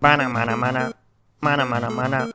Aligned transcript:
Mana 0.00 0.28
mana 0.28 0.56
mana. 0.56 0.94
Mana 1.40 1.66
mana 1.66 1.90
mana. 1.90 2.32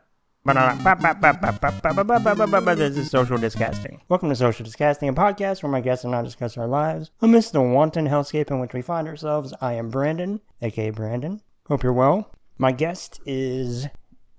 This 2.75 2.97
is 2.97 3.09
Social 3.09 3.37
Disgusting. 3.37 4.01
Welcome 4.09 4.27
to 4.27 4.35
Social 4.35 4.65
Disgusting, 4.65 5.07
a 5.07 5.13
podcast 5.13 5.63
where 5.63 5.71
my 5.71 5.79
guests 5.79 6.03
and 6.03 6.13
I 6.13 6.23
discuss 6.23 6.57
our 6.57 6.67
lives 6.67 7.11
amidst 7.21 7.53
the 7.53 7.61
wanton 7.61 8.09
hellscape 8.09 8.51
in 8.51 8.59
which 8.59 8.73
we 8.73 8.81
find 8.81 9.07
ourselves. 9.07 9.53
I 9.61 9.75
am 9.75 9.89
Brandon, 9.89 10.41
aka 10.61 10.89
Brandon. 10.89 11.39
Hope 11.67 11.83
you're 11.83 11.93
well. 11.93 12.29
My 12.57 12.73
guest 12.73 13.21
is. 13.25 13.87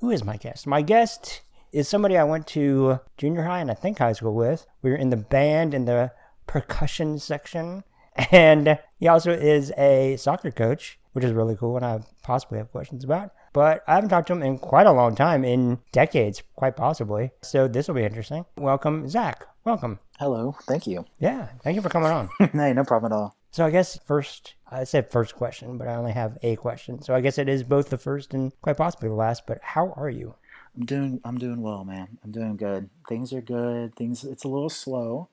Who 0.01 0.11
is 0.11 0.23
my 0.23 0.37
guest? 0.37 0.67
My 0.67 0.83
guest 0.83 1.41
is 1.73 1.89
somebody 1.89 2.19
I 2.19 2.25
went 2.25 2.47
to 2.49 3.01
junior 3.17 3.45
high 3.45 3.61
and 3.61 3.71
I 3.71 3.75
think 3.75 3.97
high 3.97 4.13
school 4.13 4.35
with. 4.35 4.67
We 4.83 4.91
were 4.91 4.97
in 4.97 5.09
the 5.09 5.17
band 5.17 5.73
in 5.73 5.87
the 5.87 6.13
percussion 6.47 7.19
section. 7.19 7.85
And 8.31 8.79
he 8.99 9.09
also 9.09 9.33
is 9.33 9.73
a 9.77 10.17
soccer 10.19 10.51
coach, 10.51 11.01
which 11.15 11.25
is 11.25 11.33
really 11.33 11.57
cool 11.57 11.77
and 11.77 11.85
I 11.85 12.01
possibly 12.23 12.59
have 12.59 12.71
questions 12.71 13.03
about. 13.03 13.31
But 13.53 13.83
I 13.89 13.95
haven't 13.95 14.11
talked 14.11 14.27
to 14.29 14.35
him 14.35 14.43
in 14.43 14.59
quite 14.59 14.87
a 14.87 14.93
long 14.93 15.15
time, 15.15 15.45
in 15.45 15.79
decades, 15.93 16.43
quite 16.57 16.77
possibly. 16.77 17.31
So 17.41 17.67
this 17.67 17.89
will 17.89 17.95
be 17.95 18.05
interesting. 18.05 18.45
Welcome, 18.57 19.09
Zach. 19.09 19.47
Welcome. 19.65 20.01
Hello, 20.19 20.57
thank 20.65 20.87
you. 20.87 21.07
Yeah, 21.19 21.49
thank 21.63 21.77
you 21.77 21.83
for 21.83 21.89
coming 21.89 22.11
on. 22.11 22.29
hey, 22.53 22.73
no 22.73 22.85
problem 22.85 23.13
at 23.13 23.17
all. 23.17 23.37
So 23.53 23.65
I 23.65 23.71
guess 23.71 23.97
first, 24.05 24.55
I 24.69 24.83
said 24.83 25.13
first 25.13 25.37
question, 25.37 25.79
but 25.79 25.87
I 25.87 25.95
only 25.95 26.13
have 26.13 26.37
a 26.43 26.57
question. 26.57 27.01
So 27.01 27.15
I 27.15 27.21
guess 27.21 27.39
it 27.39 27.49
is 27.49 27.63
both 27.63 27.89
the 27.89 27.97
first 27.97 28.35
and 28.35 28.53
quite 28.61 28.77
possibly 28.77 29.09
the 29.09 29.15
last. 29.15 29.47
But 29.47 29.61
how 29.63 29.93
are 29.97 30.11
you? 30.11 30.35
I'm 30.77 30.85
doing 30.85 31.21
I'm 31.25 31.39
doing 31.39 31.63
well, 31.63 31.85
man. 31.85 32.19
I'm 32.25 32.33
doing 32.33 32.57
good. 32.57 32.91
Things 33.09 33.33
are 33.33 33.41
good. 33.41 33.95
Things 33.95 34.25
it's 34.25 34.43
a 34.43 34.49
little 34.49 34.69
slow, 34.69 35.29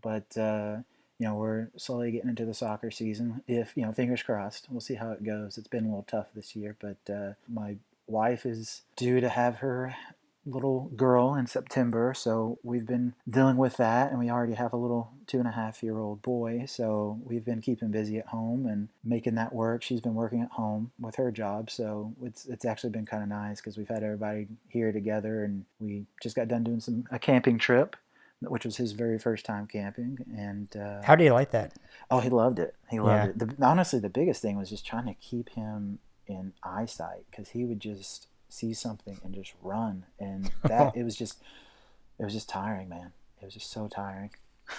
but 0.00 0.36
uh, 0.38 0.78
you 1.18 1.26
know 1.26 1.34
we're 1.34 1.68
slowly 1.76 2.10
getting 2.10 2.28
into 2.28 2.44
the 2.44 2.54
soccer 2.54 2.90
season. 2.90 3.42
If 3.46 3.72
you 3.76 3.84
know, 3.84 3.92
fingers 3.92 4.22
crossed. 4.22 4.68
We'll 4.70 4.80
see 4.80 4.94
how 4.94 5.12
it 5.12 5.24
goes. 5.24 5.58
It's 5.58 5.68
been 5.68 5.84
a 5.84 5.88
little 5.88 6.06
tough 6.08 6.26
this 6.34 6.54
year, 6.56 6.76
but 6.80 7.12
uh, 7.12 7.32
my 7.48 7.76
wife 8.06 8.46
is 8.46 8.82
due 8.96 9.20
to 9.20 9.28
have 9.28 9.56
her 9.56 9.94
little 10.46 10.92
girl 10.94 11.34
in 11.34 11.46
September, 11.46 12.14
so 12.14 12.58
we've 12.62 12.86
been 12.86 13.14
dealing 13.28 13.56
with 13.56 13.76
that, 13.78 14.10
and 14.10 14.18
we 14.18 14.30
already 14.30 14.54
have 14.54 14.72
a 14.72 14.76
little 14.76 15.10
two 15.26 15.38
and 15.38 15.48
a 15.48 15.52
half 15.52 15.82
year 15.82 15.98
old 15.98 16.22
boy, 16.22 16.64
so 16.66 17.20
we've 17.24 17.44
been 17.44 17.60
keeping 17.60 17.90
busy 17.90 18.18
at 18.18 18.26
home 18.26 18.66
and 18.66 18.88
making 19.04 19.34
that 19.34 19.52
work. 19.52 19.82
She's 19.82 20.00
been 20.00 20.14
working 20.14 20.42
at 20.42 20.52
home 20.52 20.92
with 21.00 21.16
her 21.16 21.32
job, 21.32 21.70
so 21.70 22.14
it's 22.22 22.46
it's 22.46 22.64
actually 22.64 22.90
been 22.90 23.06
kind 23.06 23.22
of 23.22 23.28
nice 23.28 23.60
because 23.60 23.76
we've 23.76 23.88
had 23.88 24.04
everybody 24.04 24.46
here 24.68 24.92
together, 24.92 25.44
and 25.44 25.64
we 25.80 26.06
just 26.22 26.36
got 26.36 26.48
done 26.48 26.64
doing 26.64 26.80
some 26.80 27.04
a 27.10 27.18
camping 27.18 27.58
trip. 27.58 27.96
Which 28.42 28.64
was 28.66 28.76
his 28.76 28.92
very 28.92 29.18
first 29.18 29.46
time 29.46 29.66
camping, 29.66 30.18
and 30.36 30.74
uh, 30.76 31.02
How 31.02 31.16
do 31.16 31.24
you 31.24 31.32
like 31.32 31.52
that? 31.52 31.72
Oh, 32.10 32.20
he 32.20 32.28
loved 32.28 32.58
it. 32.58 32.74
He 32.90 33.00
loved 33.00 33.38
Yeah. 33.38 33.44
it. 33.44 33.56
The, 33.58 33.64
honestly, 33.66 33.98
the 33.98 34.10
biggest 34.10 34.42
thing 34.42 34.58
was 34.58 34.68
just 34.68 34.84
trying 34.86 35.06
to 35.06 35.14
keep 35.14 35.48
him 35.50 36.00
in 36.26 36.52
eyesight 36.62 37.24
because 37.30 37.50
he 37.50 37.64
would 37.64 37.80
just 37.80 38.26
see 38.50 38.74
something 38.74 39.18
and 39.24 39.34
just 39.34 39.54
run, 39.62 40.04
and 40.20 40.50
that 40.64 40.92
it 40.96 41.02
was 41.02 41.16
just, 41.16 41.40
it 42.18 42.24
was 42.24 42.34
just 42.34 42.48
tiring, 42.48 42.90
man. 42.90 43.12
It 43.40 43.44
was 43.46 43.54
just 43.54 43.70
so 43.70 43.88
tiring. 43.88 44.30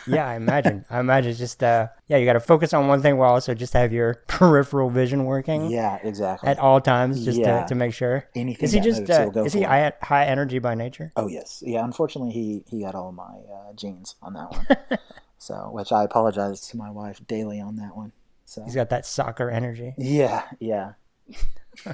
Yeah, 0.05 0.27
I 0.27 0.35
imagine. 0.35 0.85
I 0.89 0.99
imagine 0.99 1.33
just, 1.33 1.63
uh, 1.63 1.87
yeah, 2.07 2.17
you 2.17 2.25
got 2.25 2.33
to 2.33 2.39
focus 2.39 2.73
on 2.73 2.87
one 2.87 3.01
thing 3.01 3.17
while 3.17 3.31
also 3.33 3.53
just 3.53 3.73
have 3.73 3.91
your 3.93 4.15
peripheral 4.27 4.89
vision 4.89 5.25
working 5.25 5.69
Yeah, 5.71 5.97
exactly. 6.03 6.49
at 6.49 6.59
all 6.59 6.81
times 6.81 7.23
just 7.23 7.39
Yeah. 7.39 7.61
to, 7.63 7.67
to 7.69 7.75
make 7.75 7.93
sure. 7.93 8.25
Anything 8.35 8.65
Is 8.65 8.71
he 8.73 8.79
just, 8.79 9.09
uh, 9.09 9.31
is 9.43 9.53
he 9.53 9.61
high, 9.63 9.93
high 10.01 10.25
energy 10.25 10.59
by 10.59 10.75
nature? 10.75 11.11
Oh 11.15 11.27
yes, 11.27 11.63
yeah. 11.65 11.83
Unfortunately, 11.83 12.31
he 12.31 12.63
he 12.69 12.81
got 12.81 12.95
all 12.95 13.11
my 13.11 13.23
uh, 13.23 13.73
genes 13.73 14.15
on 14.21 14.33
that 14.33 14.51
one. 14.51 14.99
so, 15.37 15.69
which 15.71 15.91
I 15.91 16.03
apologize 16.03 16.61
to 16.69 16.77
my 16.77 16.89
wife 16.91 17.21
daily 17.27 17.59
on 17.61 17.75
that 17.77 17.95
one. 17.95 18.11
So, 18.45 18.63
He's 18.63 18.75
got 18.75 18.89
that 18.89 19.05
soccer 19.05 19.49
energy. 19.49 19.93
yeah, 19.97 20.43
yeah. 20.59 20.93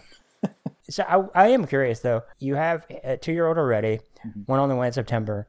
So 0.90 1.04
I, 1.08 1.46
I 1.46 1.48
am 1.48 1.66
curious 1.66 2.02
though. 2.02 2.24
You 2.40 2.56
have 2.56 2.86
a 3.06 3.16
two 3.18 3.32
year 3.32 3.48
old 3.48 3.58
already, 3.58 4.00
Mm-hmm. 4.26 4.42
one 4.46 4.60
on 4.60 4.70
the 4.70 4.76
way 4.78 4.88
in 4.88 4.94
September. 4.94 5.48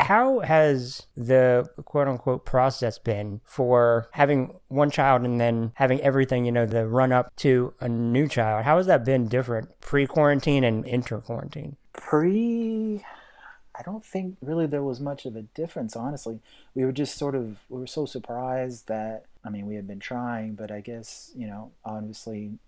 How 0.00 0.40
has 0.40 1.06
the 1.16 1.68
quote 1.84 2.08
unquote 2.08 2.44
process 2.44 2.98
been 2.98 3.40
for 3.44 4.08
having 4.12 4.58
one 4.68 4.90
child 4.90 5.22
and 5.22 5.40
then 5.40 5.72
having 5.74 6.00
everything, 6.00 6.44
you 6.44 6.52
know, 6.52 6.66
the 6.66 6.86
run 6.86 7.12
up 7.12 7.34
to 7.36 7.74
a 7.80 7.88
new 7.88 8.26
child? 8.28 8.64
How 8.64 8.76
has 8.78 8.86
that 8.86 9.04
been 9.04 9.28
different 9.28 9.80
pre 9.80 10.06
quarantine 10.06 10.64
and 10.64 10.86
inter 10.86 11.20
quarantine? 11.20 11.76
pre 11.92 13.04
i 13.78 13.82
don't 13.82 14.04
think 14.04 14.36
really 14.40 14.66
there 14.66 14.82
was 14.82 15.00
much 15.00 15.26
of 15.26 15.36
a 15.36 15.42
difference 15.42 15.94
honestly 15.96 16.40
we 16.74 16.84
were 16.84 16.92
just 16.92 17.16
sort 17.16 17.34
of 17.34 17.58
we 17.68 17.78
were 17.78 17.86
so 17.86 18.04
surprised 18.06 18.88
that 18.88 19.24
i 19.44 19.50
mean 19.50 19.66
we 19.66 19.74
had 19.74 19.86
been 19.86 19.98
trying 20.00 20.54
but 20.54 20.70
i 20.70 20.80
guess 20.80 21.30
you 21.36 21.46
know 21.46 21.70
obviously 21.84 22.58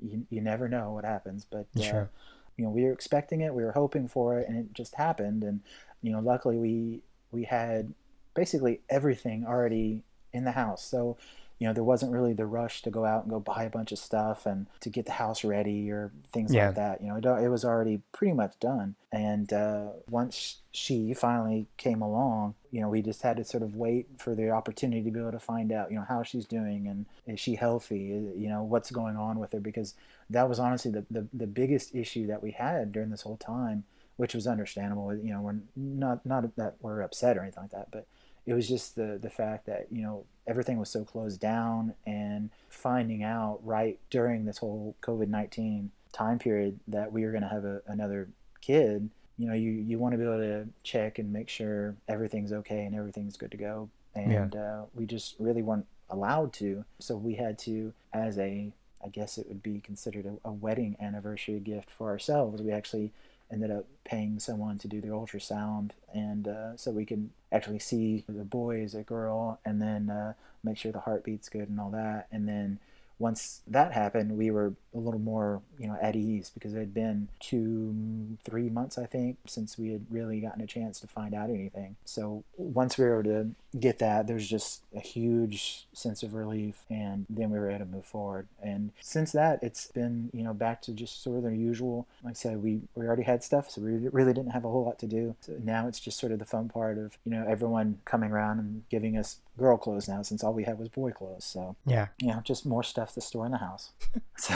you, 0.00 0.26
you 0.30 0.40
never 0.40 0.68
know 0.68 0.90
what 0.92 1.04
happens 1.04 1.44
but 1.50 1.66
uh, 1.78 1.82
Sure. 1.82 2.10
you 2.56 2.64
know 2.64 2.70
we 2.70 2.84
were 2.84 2.92
expecting 2.92 3.40
it 3.40 3.54
we 3.54 3.62
were 3.64 3.72
hoping 3.72 4.08
for 4.08 4.38
it 4.38 4.48
and 4.48 4.56
it 4.58 4.72
just 4.72 4.94
happened 4.96 5.42
and 5.44 5.60
you 6.02 6.12
know 6.12 6.20
luckily 6.20 6.56
we 6.58 7.00
we 7.30 7.44
had 7.44 7.92
basically 8.34 8.80
everything 8.88 9.44
already 9.46 10.02
in 10.32 10.44
the 10.44 10.52
house. 10.52 10.84
So 10.84 11.16
you 11.58 11.66
know 11.66 11.72
there 11.72 11.82
wasn't 11.82 12.12
really 12.12 12.34
the 12.34 12.46
rush 12.46 12.82
to 12.82 12.90
go 12.90 13.04
out 13.04 13.24
and 13.24 13.30
go 13.32 13.40
buy 13.40 13.64
a 13.64 13.70
bunch 13.70 13.90
of 13.90 13.98
stuff 13.98 14.46
and 14.46 14.66
to 14.80 14.88
get 14.90 15.06
the 15.06 15.12
house 15.12 15.42
ready 15.42 15.90
or 15.90 16.12
things 16.32 16.54
Yeah. 16.54 16.66
like 16.66 16.76
that. 16.76 17.02
You 17.02 17.08
know 17.08 17.16
it, 17.16 17.44
it 17.44 17.48
was 17.48 17.64
already 17.64 18.00
pretty 18.12 18.32
much 18.32 18.54
done. 18.60 18.94
And 19.10 19.52
uh, 19.52 19.86
once 20.08 20.58
she 20.70 21.14
finally 21.14 21.66
came 21.76 22.00
along 22.02 22.54
you 22.70 22.80
know 22.80 22.88
we 22.88 23.00
just 23.02 23.22
had 23.22 23.36
to 23.38 23.44
sort 23.44 23.62
of 23.62 23.74
wait 23.74 24.06
for 24.18 24.34
the 24.34 24.50
opportunity 24.50 25.02
to 25.02 25.10
be 25.10 25.18
able 25.18 25.32
to 25.32 25.38
find 25.40 25.72
out 25.72 25.90
you 25.90 25.96
know 25.96 26.04
how 26.06 26.22
she's 26.22 26.44
doing 26.44 26.86
and 26.86 27.06
is 27.26 27.40
she 27.40 27.54
healthy 27.56 27.98
you 28.36 28.48
know 28.48 28.62
what's 28.62 28.90
going 28.90 29.16
on 29.16 29.38
with 29.40 29.50
her? 29.52 29.58
Because 29.60 29.94
that 30.30 30.48
was 30.48 30.58
honestly 30.60 30.90
the, 30.92 31.04
the, 31.10 31.26
the 31.32 31.46
biggest 31.46 31.94
issue 31.94 32.26
that 32.28 32.42
we 32.42 32.50
had 32.52 32.92
during 32.92 33.10
this 33.10 33.22
whole 33.22 33.38
time 33.38 33.82
which 34.18 34.34
was 34.34 34.46
understandable 34.46 35.14
you 35.16 35.32
know 35.32 35.40
we're 35.40 35.56
not 35.74 36.24
not 36.26 36.54
that 36.56 36.76
we're 36.80 37.00
upset 37.00 37.36
or 37.36 37.42
anything 37.42 37.62
like 37.62 37.72
that 37.72 37.90
but 37.90 38.06
it 38.46 38.52
was 38.52 38.68
just 38.68 38.94
the 38.94 39.18
the 39.20 39.30
fact 39.30 39.66
that 39.66 39.86
you 39.90 40.02
know 40.02 40.24
everything 40.46 40.78
was 40.78 40.90
so 40.90 41.02
closed 41.04 41.40
down 41.40 41.94
and 42.06 42.50
finding 42.68 43.22
out 43.22 43.58
right 43.64 43.98
during 44.10 44.44
this 44.44 44.58
whole 44.58 44.94
covid-19 45.02 45.88
time 46.12 46.38
period 46.38 46.78
that 46.86 47.12
we 47.12 47.24
were 47.24 47.30
going 47.30 47.42
to 47.42 47.48
have 47.48 47.64
a, 47.64 47.80
another 47.86 48.28
kid 48.60 49.08
you 49.38 49.46
know 49.46 49.54
you 49.54 49.70
you 49.70 49.98
want 49.98 50.12
to 50.12 50.18
be 50.18 50.24
able 50.24 50.38
to 50.38 50.66
check 50.82 51.18
and 51.18 51.32
make 51.32 51.48
sure 51.48 51.94
everything's 52.08 52.52
okay 52.52 52.84
and 52.84 52.94
everything's 52.94 53.36
good 53.36 53.52
to 53.52 53.56
go. 53.56 53.88
And 54.14 54.56
uh, 54.56 54.82
we 54.94 55.06
just 55.06 55.36
really 55.38 55.62
weren't 55.62 55.86
allowed 56.10 56.52
to. 56.54 56.84
So 56.98 57.16
we 57.16 57.34
had 57.34 57.58
to 57.60 57.94
as 58.12 58.38
a 58.38 58.72
i 59.04 59.08
guess 59.08 59.38
it 59.38 59.46
would 59.46 59.62
be 59.62 59.80
considered 59.80 60.26
a, 60.26 60.48
a 60.48 60.50
wedding 60.50 60.96
anniversary 61.00 61.60
gift 61.60 61.88
for 61.88 62.08
ourselves 62.08 62.60
we 62.60 62.72
actually 62.72 63.12
ended 63.52 63.70
up 63.70 63.86
paying 64.04 64.38
someone 64.38 64.78
to 64.78 64.88
do 64.88 65.00
the 65.00 65.08
ultrasound. 65.08 65.90
And 66.12 66.48
uh, 66.48 66.76
so 66.76 66.90
we 66.90 67.04
can 67.04 67.30
actually 67.52 67.78
see 67.78 68.24
the 68.28 68.44
boy 68.44 68.80
is 68.80 68.94
a 68.94 69.02
girl 69.02 69.58
and 69.64 69.80
then 69.80 70.10
uh, 70.10 70.34
make 70.62 70.78
sure 70.78 70.92
the 70.92 71.00
heartbeat's 71.00 71.48
good 71.48 71.68
and 71.68 71.80
all 71.80 71.90
that. 71.90 72.26
And 72.30 72.48
then 72.48 72.78
once 73.18 73.62
that 73.66 73.92
happened 73.92 74.38
we 74.38 74.50
were 74.50 74.72
a 74.94 74.98
little 74.98 75.20
more 75.20 75.60
you 75.78 75.86
know 75.88 75.98
at 76.00 76.14
ease 76.14 76.50
because 76.54 76.74
it 76.74 76.78
had 76.78 76.94
been 76.94 77.28
two 77.40 78.38
three 78.44 78.68
months 78.68 78.96
i 78.96 79.04
think 79.04 79.36
since 79.46 79.76
we 79.76 79.90
had 79.90 80.06
really 80.08 80.40
gotten 80.40 80.62
a 80.62 80.66
chance 80.66 81.00
to 81.00 81.06
find 81.06 81.34
out 81.34 81.50
anything. 81.50 81.96
So 82.04 82.44
once 82.56 82.96
we 82.96 83.04
were 83.04 83.20
able 83.20 83.30
to 83.30 83.50
get 83.78 83.98
that. 83.98 84.26
There's 84.26 84.48
just 84.48 84.82
a 84.94 85.00
huge 85.00 85.86
sense 85.92 86.22
of 86.22 86.34
relief 86.34 86.84
and 86.88 87.26
then 87.28 87.50
we 87.50 87.58
were 87.58 87.68
able 87.70 87.80
to 87.80 87.90
move 87.90 88.06
forward. 88.06 88.48
And 88.62 88.92
since 89.00 89.32
that 89.32 89.62
it's 89.62 89.88
been 89.88 90.30
you 90.32 90.42
know 90.42 90.54
back 90.54 90.80
to 90.82 90.92
just 90.92 91.22
sort 91.22 91.38
of 91.38 91.42
the 91.44 91.56
usual. 91.56 92.06
Like 92.24 92.32
i 92.32 92.34
said 92.34 92.62
we, 92.62 92.80
we 92.94 93.06
already 93.06 93.24
had 93.24 93.44
stuff 93.44 93.70
so 93.70 93.80
we 93.82 94.08
really 94.08 94.32
didn't 94.32 94.52
have 94.52 94.64
a 94.64 94.70
whole 94.70 94.84
lot 94.84 94.98
to 95.00 95.06
do. 95.06 95.34
So 95.40 95.52
now 95.62 95.86
it's 95.88 96.00
just 96.00 96.18
sort 96.18 96.32
of 96.32 96.38
the 96.38 96.44
fun 96.44 96.68
part 96.68 96.98
of 96.98 97.18
you 97.24 97.32
know 97.32 97.44
everyone 97.48 97.98
coming 98.04 98.30
around 98.30 98.58
and 98.58 98.84
giving 98.90 99.16
us 99.18 99.38
girl 99.58 99.76
clothes 99.76 100.08
now 100.08 100.22
since 100.22 100.42
all 100.44 100.52
we 100.54 100.64
had 100.64 100.78
was 100.78 100.88
boy 100.88 101.10
clothes. 101.10 101.44
So 101.44 101.76
Yeah. 101.84 102.08
you 102.20 102.28
know 102.28 102.40
just 102.44 102.64
more 102.64 102.82
stuff 102.82 103.12
to 103.14 103.20
store 103.20 103.46
in 103.46 103.52
the 103.52 103.58
house. 103.58 103.90
So 104.36 104.54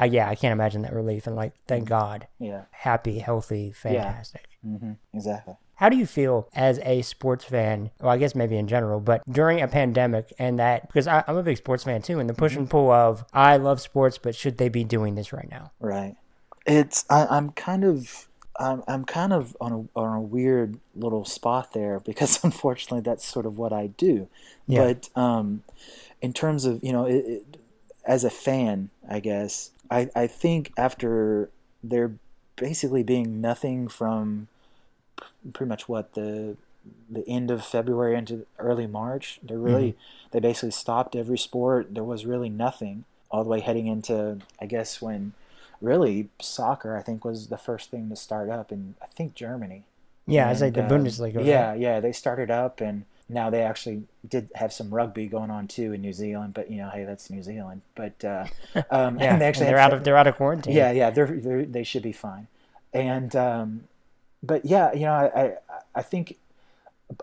Uh, 0.00 0.04
yeah, 0.04 0.28
I 0.28 0.34
can't 0.34 0.52
imagine 0.52 0.82
that 0.82 0.92
relief. 0.92 1.26
And 1.26 1.36
like, 1.36 1.52
thank 1.66 1.88
God. 1.88 2.26
yeah 2.38 2.62
Happy, 2.70 3.18
healthy, 3.18 3.72
fantastic. 3.72 4.46
hmm 4.62 4.92
exactly 5.14 5.54
How 5.76 5.88
do 5.88 5.96
you 5.96 6.06
feel 6.06 6.48
as 6.54 6.78
a 6.80 7.02
sports 7.02 7.44
fan? 7.44 7.90
Well, 8.00 8.10
I 8.10 8.18
guess 8.18 8.34
maybe 8.34 8.56
in 8.56 8.68
general, 8.68 9.00
but 9.00 9.22
during 9.30 9.60
a 9.60 9.68
pandemic 9.68 10.32
and 10.38 10.58
that, 10.58 10.86
because 10.86 11.06
I, 11.06 11.24
I'm 11.26 11.36
a 11.36 11.42
big 11.42 11.56
sports 11.56 11.84
fan 11.84 12.02
too, 12.02 12.18
and 12.18 12.28
the 12.28 12.34
push 12.34 12.56
and 12.56 12.68
pull 12.68 12.90
of, 12.90 13.24
I 13.32 13.56
love 13.56 13.80
sports, 13.80 14.18
but 14.18 14.34
should 14.34 14.58
they 14.58 14.68
be 14.68 14.84
doing 14.84 15.14
this 15.14 15.32
right 15.32 15.50
now? 15.50 15.72
Right. 15.80 16.16
It's 16.66 17.04
I, 17.08 17.26
I'm 17.26 17.50
kind 17.50 17.84
of 17.84 18.28
I'm, 18.58 18.82
I'm 18.88 19.04
kind 19.04 19.32
of 19.32 19.56
on 19.60 19.72
a 19.72 19.98
on 19.98 20.16
a 20.16 20.20
weird 20.20 20.78
little 20.94 21.24
spot 21.24 21.72
there 21.72 22.00
because 22.00 22.40
unfortunately 22.44 23.00
that's 23.00 23.24
sort 23.24 23.46
of 23.46 23.58
what 23.58 23.72
I 23.72 23.88
do. 23.88 24.28
Yeah. 24.66 24.92
But 24.94 25.10
um, 25.20 25.62
in 26.20 26.32
terms 26.32 26.64
of 26.64 26.82
you 26.82 26.92
know 26.92 27.04
it, 27.04 27.24
it, 27.26 27.56
as 28.04 28.24
a 28.24 28.30
fan, 28.30 28.90
I 29.08 29.20
guess 29.20 29.70
I 29.90 30.08
I 30.14 30.26
think 30.26 30.72
after 30.76 31.50
there 31.82 32.12
basically 32.56 33.02
being 33.02 33.40
nothing 33.40 33.88
from 33.88 34.48
pretty 35.52 35.68
much 35.68 35.88
what 35.88 36.14
the 36.14 36.56
the 37.10 37.26
end 37.28 37.50
of 37.50 37.64
February 37.64 38.16
into 38.16 38.46
early 38.58 38.86
March, 38.86 39.40
they 39.42 39.56
really 39.56 39.96
they 40.30 40.40
basically 40.40 40.70
stopped 40.70 41.16
every 41.16 41.38
sport. 41.38 41.94
There 41.94 42.04
was 42.04 42.26
really 42.26 42.48
nothing 42.48 43.04
all 43.30 43.42
the 43.44 43.50
way 43.50 43.60
heading 43.60 43.86
into 43.86 44.38
I 44.60 44.66
guess 44.66 45.02
when 45.02 45.32
really 45.80 46.28
soccer, 46.40 46.96
I 46.96 47.02
think, 47.02 47.24
was 47.24 47.48
the 47.48 47.58
first 47.58 47.90
thing 47.90 48.08
to 48.08 48.16
start 48.16 48.48
up 48.48 48.72
in 48.72 48.94
I 49.02 49.06
think 49.06 49.34
Germany. 49.34 49.84
Yeah, 50.26 50.50
it's 50.50 50.60
like 50.60 50.74
the 50.74 50.82
And, 50.82 50.92
um, 50.92 51.04
Bundesliga. 51.04 51.44
Yeah, 51.44 51.74
yeah, 51.74 52.00
they 52.00 52.12
started 52.12 52.50
up, 52.50 52.80
and 52.80 53.04
now 53.28 53.50
they 53.50 53.62
actually 53.62 54.04
did 54.28 54.50
have 54.54 54.72
some 54.72 54.90
rugby 54.94 55.26
going 55.26 55.50
on 55.50 55.66
too 55.66 55.92
in 55.92 56.00
New 56.00 56.12
Zealand. 56.12 56.54
But 56.54 56.70
you 56.70 56.78
know, 56.78 56.90
hey, 56.90 57.04
that's 57.04 57.30
New 57.30 57.42
Zealand. 57.42 57.82
But 57.94 58.24
uh, 58.24 58.46
um, 58.90 59.18
yeah. 59.18 59.32
and 59.32 59.40
they 59.40 59.46
actually 59.46 59.66
they're 59.66 59.78
have 59.78 59.92
out 59.92 59.98
of 59.98 60.04
they're 60.04 60.16
out 60.16 60.26
of 60.26 60.36
quarantine. 60.36 60.74
yeah, 60.74 60.92
yeah, 60.92 61.10
they're, 61.10 61.26
they're 61.26 61.64
they 61.64 61.84
should 61.84 62.02
be 62.02 62.12
fine. 62.12 62.46
And 62.92 63.34
um, 63.34 63.84
but 64.42 64.64
yeah, 64.64 64.92
you 64.92 65.00
know, 65.00 65.12
I 65.12 65.42
I, 65.42 65.52
I 65.96 66.02
think 66.02 66.36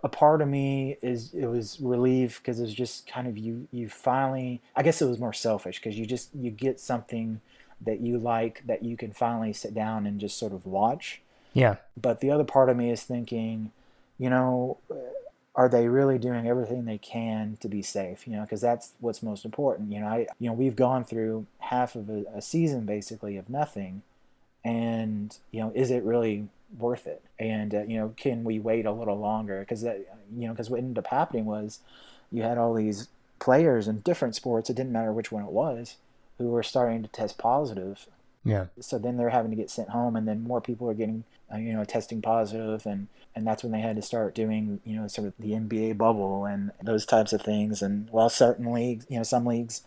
a 0.03 0.09
part 0.09 0.41
of 0.41 0.47
me 0.47 0.97
is 1.01 1.33
it 1.33 1.45
was 1.45 1.79
relieved 1.81 2.37
because 2.37 2.59
it 2.59 2.63
was 2.63 2.73
just 2.73 3.05
kind 3.05 3.27
of 3.27 3.37
you 3.37 3.67
you 3.71 3.89
finally 3.89 4.61
I 4.75 4.83
guess 4.83 5.01
it 5.01 5.05
was 5.05 5.19
more 5.19 5.33
selfish 5.33 5.79
because 5.79 5.97
you 5.97 6.05
just 6.05 6.29
you 6.33 6.51
get 6.51 6.79
something 6.79 7.41
that 7.81 7.99
you 7.99 8.17
like 8.17 8.63
that 8.65 8.83
you 8.83 8.95
can 8.95 9.11
finally 9.11 9.51
sit 9.51 9.73
down 9.73 10.05
and 10.05 10.19
just 10.19 10.37
sort 10.37 10.53
of 10.53 10.65
watch. 10.65 11.21
yeah, 11.53 11.75
But 11.99 12.21
the 12.21 12.31
other 12.31 12.45
part 12.45 12.69
of 12.69 12.77
me 12.77 12.89
is 12.89 13.03
thinking, 13.03 13.71
you 14.17 14.29
know, 14.29 14.77
are 15.63 15.69
they 15.69 15.87
really 15.87 16.17
doing 16.17 16.45
everything 16.45 16.83
they 16.83 16.97
can 16.97 17.57
to 17.61 17.69
be 17.69 17.81
safe? 17.81 18.27
You 18.27 18.33
know, 18.33 18.41
because 18.41 18.59
that's 18.59 18.91
what's 18.99 19.23
most 19.23 19.45
important. 19.45 19.93
You 19.93 20.01
know, 20.01 20.07
I 20.07 20.27
you 20.39 20.49
know 20.49 20.53
we've 20.53 20.75
gone 20.75 21.05
through 21.05 21.45
half 21.59 21.95
of 21.95 22.09
a, 22.09 22.25
a 22.35 22.41
season 22.41 22.85
basically 22.85 23.37
of 23.37 23.49
nothing, 23.49 24.01
and 24.65 25.35
you 25.51 25.61
know, 25.61 25.71
is 25.73 25.89
it 25.89 26.03
really 26.03 26.49
worth 26.77 27.07
it? 27.07 27.23
And 27.39 27.73
uh, 27.73 27.83
you 27.83 27.97
know, 27.97 28.13
can 28.17 28.43
we 28.43 28.59
wait 28.59 28.85
a 28.85 28.91
little 28.91 29.17
longer? 29.17 29.61
Because 29.61 29.83
that 29.83 30.05
you 30.35 30.47
know, 30.47 30.53
because 30.53 30.69
what 30.69 30.79
ended 30.79 30.97
up 30.97 31.07
happening 31.07 31.45
was 31.45 31.79
you 32.29 32.43
had 32.43 32.57
all 32.57 32.73
these 32.73 33.07
players 33.39 33.87
in 33.87 33.99
different 33.99 34.35
sports. 34.35 34.69
It 34.69 34.75
didn't 34.75 34.91
matter 34.91 35.13
which 35.13 35.31
one 35.31 35.45
it 35.45 35.51
was, 35.51 35.95
who 36.39 36.49
were 36.49 36.63
starting 36.63 37.03
to 37.03 37.07
test 37.07 37.37
positive 37.37 38.07
yeah, 38.45 38.65
so 38.79 38.97
then 38.97 39.15
they're 39.15 39.29
having 39.29 39.51
to 39.51 39.57
get 39.57 39.69
sent 39.69 39.89
home 39.89 40.15
and 40.15 40.27
then 40.27 40.43
more 40.43 40.59
people 40.59 40.89
are 40.89 40.93
getting 40.93 41.23
uh, 41.53 41.57
you 41.57 41.73
know 41.73 41.83
testing 41.83 42.21
positive 42.21 42.85
and 42.85 43.07
and 43.35 43.47
that's 43.47 43.63
when 43.63 43.71
they 43.71 43.79
had 43.79 43.95
to 43.95 44.01
start 44.01 44.35
doing 44.35 44.79
you 44.85 44.95
know 44.95 45.07
sort 45.07 45.27
of 45.27 45.33
the 45.39 45.51
NBA 45.51 45.97
bubble 45.97 46.45
and 46.45 46.71
those 46.81 47.05
types 47.05 47.33
of 47.33 47.41
things 47.41 47.81
and 47.81 48.09
while 48.09 48.29
certain 48.29 48.71
leagues 48.73 49.05
you 49.09 49.17
know 49.17 49.23
some 49.23 49.45
leagues 49.45 49.81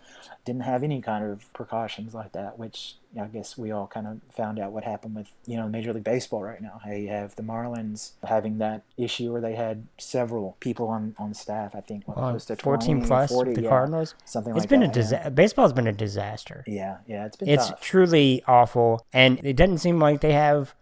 didn't 0.44 0.62
have 0.62 0.82
any 0.82 1.00
kind 1.02 1.24
of 1.24 1.52
precautions 1.52 2.14
like 2.14 2.32
that 2.32 2.58
which 2.58 2.96
you 3.12 3.20
know, 3.20 3.24
I 3.24 3.28
guess 3.28 3.56
we 3.56 3.70
all 3.70 3.86
kind 3.86 4.06
of 4.06 4.20
found 4.34 4.58
out 4.58 4.72
what 4.72 4.84
happened 4.84 5.14
with 5.14 5.30
you 5.46 5.56
know 5.56 5.68
Major 5.68 5.92
League 5.92 6.04
Baseball 6.04 6.42
right 6.42 6.60
now 6.60 6.80
how 6.84 6.92
you 6.92 7.08
have 7.08 7.36
the 7.36 7.42
Marlins 7.42 8.12
having 8.24 8.58
that 8.58 8.82
issue 8.96 9.32
where 9.32 9.40
they 9.40 9.54
had 9.54 9.86
several 9.98 10.56
people 10.60 10.88
on 10.88 11.14
on 11.18 11.34
staff 11.34 11.74
I 11.74 11.80
think 11.80 12.06
what, 12.06 12.16
on 12.16 12.32
close 12.32 12.44
to 12.46 12.56
14 12.56 12.96
20, 12.96 13.06
plus 13.06 13.30
40, 13.30 13.54
the 13.54 13.62
yeah, 13.62 13.68
Cardinals. 13.68 14.14
something 14.24 14.52
It's 14.54 14.62
like 14.62 14.68
been 14.68 14.80
that, 14.80 14.90
a 14.90 14.92
disaster. 14.92 15.30
Baseball's 15.30 15.72
been 15.72 15.86
a 15.86 15.92
disaster. 15.92 16.64
yeah 16.66 16.86
yeah, 16.86 16.98
yeah 17.06 17.26
it's 17.26 17.36
been 17.36 17.48
disaster. 17.48 17.72
It's 17.72 17.80
tough. 17.80 17.88
truly 17.88 18.42
awful, 18.46 19.06
and 19.12 19.40
it 19.42 19.56
doesn't 19.56 19.78
seem 19.78 19.98
like 19.98 20.20
they 20.20 20.32
have. 20.32 20.74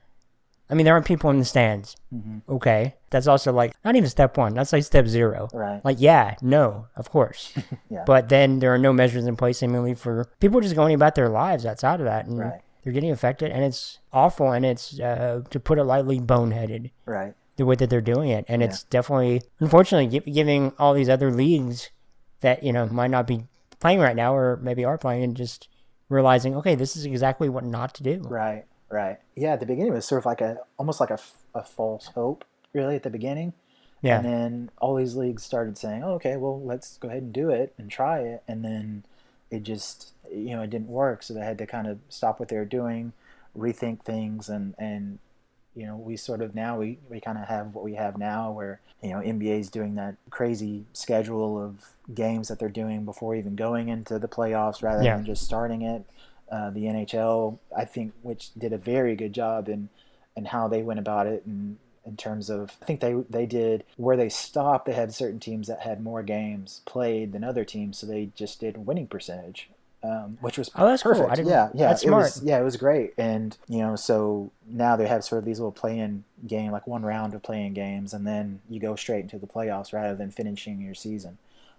I 0.71 0.75
mean, 0.75 0.85
there 0.87 0.95
aren't 0.95 1.07
people 1.07 1.29
in 1.31 1.39
the 1.39 1.45
stands. 1.45 1.97
Mm-hmm. 2.15 2.39
Okay, 2.53 2.95
that's 3.11 3.27
also 3.27 3.53
like 3.53 3.75
not 3.85 3.97
even 3.97 4.09
step 4.09 4.37
one. 4.37 4.55
That's 4.55 4.73
like 4.73 4.83
step 4.85 5.07
zero. 5.07 5.49
right 5.53 5.85
Like, 5.85 5.97
yeah, 6.01 6.37
no, 6.41 6.87
of 6.97 7.11
course. 7.11 7.53
Yeah. 7.91 8.05
But 8.07 8.29
then 8.29 8.59
there 8.61 8.73
are 8.75 8.79
no 8.79 8.93
measures 8.93 9.27
in 9.27 9.37
place 9.37 9.59
seemingly 9.59 9.95
for 9.95 10.27
people 10.41 10.61
just 10.61 10.75
going 10.75 10.95
about 10.95 11.15
their 11.15 11.29
lives 11.29 11.65
outside 11.67 12.01
of 12.01 12.07
that, 12.07 12.27
and 12.27 12.39
Right. 12.41 12.61
they're 12.83 12.93
getting 12.93 13.11
affected, 13.13 13.53
and 13.53 13.63
it's 13.63 13.99
awful, 14.13 14.51
and 14.53 14.65
it's 14.65 14.99
uh, 14.99 15.43
to 15.51 15.61
put 15.61 15.79
it 15.79 15.85
lightly, 15.85 16.19
boneheaded 16.19 16.91
right 17.07 17.35
the 17.57 17.65
way 17.65 17.77
that 17.77 17.89
they're 17.89 18.01
doing 18.01 18.31
it, 18.31 18.45
and 18.49 18.65
it's 18.65 18.83
definitely, 18.85 19.41
unfortunately, 19.61 20.19
gi- 20.19 20.29
giving 20.33 20.73
all 20.77 20.93
these 20.93 21.09
other 21.09 21.31
leagues 21.31 21.91
that 22.41 22.65
you 22.65 22.73
know 22.73 22.87
might 22.89 23.11
not 23.13 23.27
be 23.29 23.45
playing 23.81 24.01
right 24.01 24.17
now, 24.17 24.35
or 24.35 24.57
maybe 24.63 24.85
are 24.85 24.99
playing, 24.99 25.23
and 25.23 25.37
just 25.37 25.69
realizing, 26.09 26.57
okay, 26.57 26.75
this 26.75 26.97
is 26.97 27.05
exactly 27.05 27.49
what 27.49 27.65
not 27.65 27.95
to 27.95 28.03
do. 28.03 28.23
Right, 28.25 28.65
right. 28.95 29.19
Yeah, 29.37 29.53
at 29.55 29.61
the 29.61 29.67
beginning 29.67 29.93
it 29.93 29.95
was 29.97 30.07
sort 30.07 30.21
of 30.21 30.27
like 30.27 30.41
a 30.41 30.59
almost 30.79 31.01
like 31.01 31.11
a, 31.11 31.19
a 31.55 31.63
false 31.63 32.07
hope, 32.15 32.45
really, 32.73 32.97
at 32.97 33.03
the 33.03 33.11
beginning. 33.11 33.53
Yeah. 34.03 34.19
And 34.19 34.25
then 34.27 34.71
all 34.81 34.95
these 34.97 35.17
leagues 35.17 35.43
started 35.43 35.79
saying, 35.79 36.03
oh, 36.05 36.13
okay, 36.15 36.37
well, 36.37 36.61
let's 36.63 36.99
go 36.99 37.09
ahead 37.09 37.23
and 37.23 37.33
do 37.33 37.49
it 37.51 37.73
and 37.79 37.91
try 37.91 38.19
it. 38.21 38.43
And 38.47 38.63
then 38.65 39.05
it 39.51 39.63
just, 39.63 40.13
you 40.31 40.55
know, 40.55 40.61
it 40.63 40.69
didn't 40.69 40.89
work. 40.89 41.23
So 41.23 41.33
they 41.33 41.41
had 41.41 41.57
to 41.59 41.67
kind 41.67 41.87
of 41.87 41.99
stop 42.11 42.39
what 42.39 42.51
they 42.51 42.57
were 42.57 42.67
doing, 42.67 43.15
rethink 43.57 44.03
things. 44.03 44.51
And, 44.51 44.75
and 44.79 45.21
you 45.75 45.87
know, 45.87 45.97
we 45.97 46.19
sort 46.19 46.43
of 46.43 46.55
now, 46.55 46.79
we, 46.79 46.99
we 47.09 47.19
kind 47.19 47.39
of 47.39 47.49
have 47.49 47.75
what 47.75 47.83
we 47.83 47.95
have 47.95 48.19
now 48.19 48.53
where, 48.53 48.81
you 49.03 49.09
know, 49.11 49.21
NBA 49.21 49.61
is 49.61 49.71
doing 49.71 49.95
that 49.95 50.17
crazy 50.29 50.85
schedule 50.93 51.59
of 51.63 51.89
games 52.15 52.49
that 52.49 52.59
they're 52.59 52.69
doing 52.69 53.07
before 53.07 53.35
even 53.35 53.57
going 53.57 53.89
into 53.89 54.19
the 54.19 54.29
playoffs 54.29 54.83
rather 54.83 55.03
Yeah. 55.03 55.17
than 55.17 55.25
just 55.25 55.45
starting 55.45 55.81
it. 55.81 56.05
Uh, 56.51 56.71
the 56.71 56.85
NHL, 56.85 57.59
I 57.77 57.85
think, 57.85 58.13
which 58.23 58.53
did 58.55 58.73
a 58.73 58.79
very 58.79 59.17
good 59.17 59.33
job 59.33 59.69
in 59.69 59.89
in 60.37 60.47
how 60.47 60.69
they 60.69 60.83
went 60.83 60.99
about 61.01 61.27
it, 61.27 61.45
and 61.47 61.77
in 62.05 62.17
terms 62.17 62.51
of, 62.51 62.73
I 62.83 62.85
think 62.85 63.01
they 63.01 63.15
they 63.31 63.47
did 63.47 63.85
where 63.97 64.17
they 64.17 64.29
stopped. 64.29 64.87
They 64.87 64.93
had 64.93 65.15
certain 65.15 65.41
teams 65.41 65.69
that 65.69 65.81
had 65.81 66.03
more 66.03 66.23
games 66.23 66.83
played 66.85 67.33
than 67.33 67.43
other 67.45 67.65
teams, 67.65 67.99
so 67.99 68.07
they 68.07 68.31
just 68.37 68.61
did 68.61 68.87
winning 68.87 69.07
percentage, 69.07 69.71
um, 70.03 70.37
which 70.43 70.59
was 70.59 70.71
Oh, 70.77 70.87
that's 70.87 71.03
cool. 71.03 71.13
Perfect. 71.13 71.37
didn't- 71.37 71.49
yeah, 71.49 71.71
yeah, 71.73 71.89
that's 71.89 72.05
it 72.05 72.11
was, 72.11 72.35
smart. 72.35 72.47
yeah, 72.49 72.61
it 72.61 72.65
was 72.65 72.77
great. 72.77 73.15
And 73.17 73.57
you 73.69 73.79
know, 73.79 73.97
so 73.97 74.51
now 74.69 74.97
they 74.97 75.07
have 75.07 75.25
sort 75.25 75.39
of 75.39 75.45
these 75.47 75.59
little 75.59 75.73
play-in 75.73 76.25
game, 76.47 76.73
like 76.73 76.87
one 76.87 77.05
round 77.05 77.33
of 77.35 77.43
playing 77.43 77.73
games, 77.73 78.13
and 78.13 78.27
then 78.27 78.61
you 78.69 78.81
go 78.81 78.97
straight 78.97 79.23
into 79.23 79.39
the 79.39 79.47
playoffs 79.47 79.93
rather 79.95 80.15
than 80.15 80.31
finishing 80.31 80.81
your 80.83 80.95
season. 80.95 81.39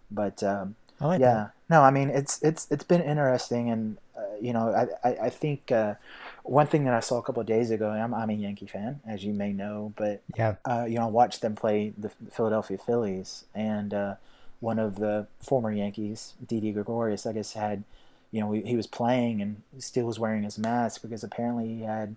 But 0.09 0.41
um, 0.43 0.75
I 0.99 1.05
like 1.07 1.19
yeah 1.19 1.33
that. 1.33 1.51
no 1.69 1.81
i 1.81 1.91
mean 1.91 2.09
it's 2.09 2.41
it's 2.41 2.67
it's 2.71 2.85
been 2.85 3.01
interesting 3.01 3.69
and 3.69 3.97
you 4.41 4.53
know 4.53 4.73
i 5.03 5.09
i, 5.09 5.17
I 5.25 5.29
think 5.29 5.71
uh, 5.71 5.95
one 6.43 6.67
thing 6.67 6.85
that 6.85 6.93
i 6.93 6.99
saw 6.99 7.17
a 7.17 7.21
couple 7.23 7.41
of 7.41 7.47
days 7.47 7.71
ago 7.71 7.91
and 7.91 8.01
I'm, 8.01 8.13
I'm 8.13 8.29
a 8.29 8.33
yankee 8.33 8.67
fan 8.67 8.99
as 9.07 9.23
you 9.23 9.33
may 9.33 9.53
know 9.53 9.93
but 9.95 10.21
Yeah. 10.35 10.55
uh, 10.65 10.85
you 10.87 10.95
know 10.95 11.03
i 11.05 11.09
watched 11.09 11.41
them 11.41 11.55
play 11.55 11.93
the 11.97 12.09
philadelphia 12.31 12.77
phillies 12.77 13.45
and 13.53 13.93
uh, 13.93 14.15
one 14.59 14.79
of 14.79 14.95
the 14.97 15.27
former 15.41 15.71
yankees 15.71 16.33
Didi 16.45 16.71
gregorius 16.71 17.25
i 17.25 17.33
guess 17.33 17.53
had 17.53 17.83
you 18.31 18.41
know 18.41 18.51
he, 18.51 18.61
he 18.61 18.75
was 18.75 18.87
playing 18.87 19.41
and 19.41 19.61
still 19.79 20.05
was 20.05 20.19
wearing 20.19 20.43
his 20.43 20.57
mask 20.57 21.01
because 21.01 21.23
apparently 21.23 21.67
he 21.67 21.81
had 21.83 22.15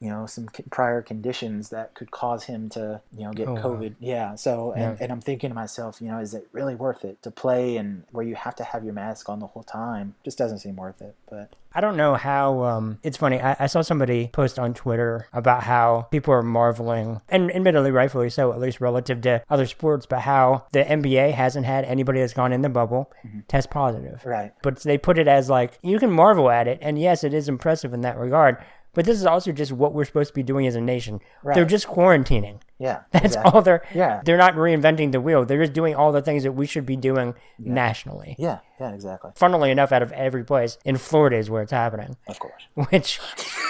you 0.00 0.10
know 0.10 0.26
some 0.26 0.48
c- 0.54 0.64
prior 0.70 1.00
conditions 1.02 1.70
that 1.70 1.94
could 1.94 2.10
cause 2.10 2.44
him 2.44 2.68
to 2.70 3.00
you 3.16 3.24
know 3.24 3.32
get 3.32 3.48
Oh, 3.48 3.54
wow. 3.54 3.62
covid 3.62 3.94
yeah 4.00 4.34
so 4.34 4.72
and, 4.72 4.82
Yeah. 4.82 4.96
and 5.00 5.12
i'm 5.12 5.20
thinking 5.20 5.50
to 5.50 5.54
myself 5.54 6.00
you 6.00 6.08
know 6.08 6.18
is 6.18 6.34
it 6.34 6.48
really 6.52 6.74
worth 6.74 7.04
it 7.04 7.22
to 7.22 7.30
play 7.30 7.76
and 7.76 8.04
where 8.10 8.24
you 8.24 8.34
have 8.34 8.54
to 8.56 8.64
have 8.64 8.84
your 8.84 8.92
mask 8.94 9.28
on 9.28 9.38
the 9.40 9.46
whole 9.46 9.62
time 9.62 10.14
just 10.24 10.36
doesn't 10.36 10.58
seem 10.58 10.76
worth 10.76 11.00
it 11.00 11.14
but 11.30 11.50
I 11.76 11.80
don't 11.80 11.96
know 11.96 12.14
how. 12.14 12.62
Um, 12.62 13.00
it's 13.02 13.16
funny. 13.16 13.40
I, 13.40 13.56
I 13.58 13.66
saw 13.66 13.82
somebody 13.82 14.28
post 14.32 14.60
on 14.60 14.74
Twitter 14.74 15.26
about 15.32 15.64
how 15.64 16.02
people 16.12 16.32
are 16.32 16.40
marveling, 16.40 17.20
and 17.28 17.50
admittedly, 17.52 17.90
rightfully 17.90 18.30
so, 18.30 18.52
at 18.52 18.60
least 18.60 18.80
relative 18.80 19.20
to 19.22 19.42
other 19.50 19.66
sports, 19.66 20.06
but 20.06 20.20
how 20.20 20.66
the 20.70 20.84
NBA 20.84 21.32
hasn't 21.32 21.66
had 21.66 21.84
anybody 21.86 22.20
that's 22.20 22.32
gone 22.32 22.52
in 22.52 22.62
the 22.62 22.68
bubble 22.68 23.10
test 23.48 23.70
positive. 23.70 24.24
right 24.24 24.52
But 24.62 24.84
they 24.84 24.96
put 24.98 25.18
it 25.18 25.26
as 25.26 25.50
like 25.50 25.80
you 25.82 25.98
can 25.98 26.12
marvel 26.12 26.48
at 26.48 26.68
it, 26.68 26.78
and 26.80 26.96
yes, 26.96 27.24
it 27.24 27.34
is 27.34 27.48
impressive 27.48 27.92
in 27.92 28.02
that 28.02 28.18
regard. 28.18 28.56
But 28.94 29.04
this 29.04 29.18
is 29.18 29.26
also 29.26 29.52
just 29.52 29.72
what 29.72 29.92
we're 29.92 30.04
supposed 30.04 30.28
to 30.28 30.34
be 30.34 30.42
doing 30.42 30.66
as 30.66 30.74
a 30.74 30.80
nation. 30.80 31.20
Right. 31.42 31.54
They're 31.54 31.64
just 31.64 31.86
quarantining. 31.86 32.60
yeah 32.78 33.00
That's 33.10 33.26
exactly. 33.26 33.52
all 33.52 33.62
they're. 33.62 33.82
Yeah. 33.94 34.22
They're 34.24 34.38
not 34.38 34.54
reinventing 34.54 35.12
the 35.12 35.20
wheel. 35.20 35.44
They're 35.44 35.60
just 35.62 35.72
doing 35.72 35.94
all 35.94 36.12
the 36.12 36.22
things 36.22 36.42
that 36.44 36.52
we 36.52 36.66
should 36.66 36.86
be 36.86 36.96
doing 36.96 37.34
nationally. 37.58 38.36
yeah 38.38 38.58
yeah 38.80 38.92
exactly 38.92 39.30
Funnily 39.36 39.70
enough, 39.70 39.92
out 39.92 40.02
of 40.02 40.12
every 40.12 40.44
place 40.44 40.78
in 40.84 40.96
Florida 40.96 41.36
is 41.36 41.50
where 41.50 41.62
it's 41.62 41.72
happening 41.72 42.16
of 42.28 42.38
course 42.38 42.68
which 42.90 43.20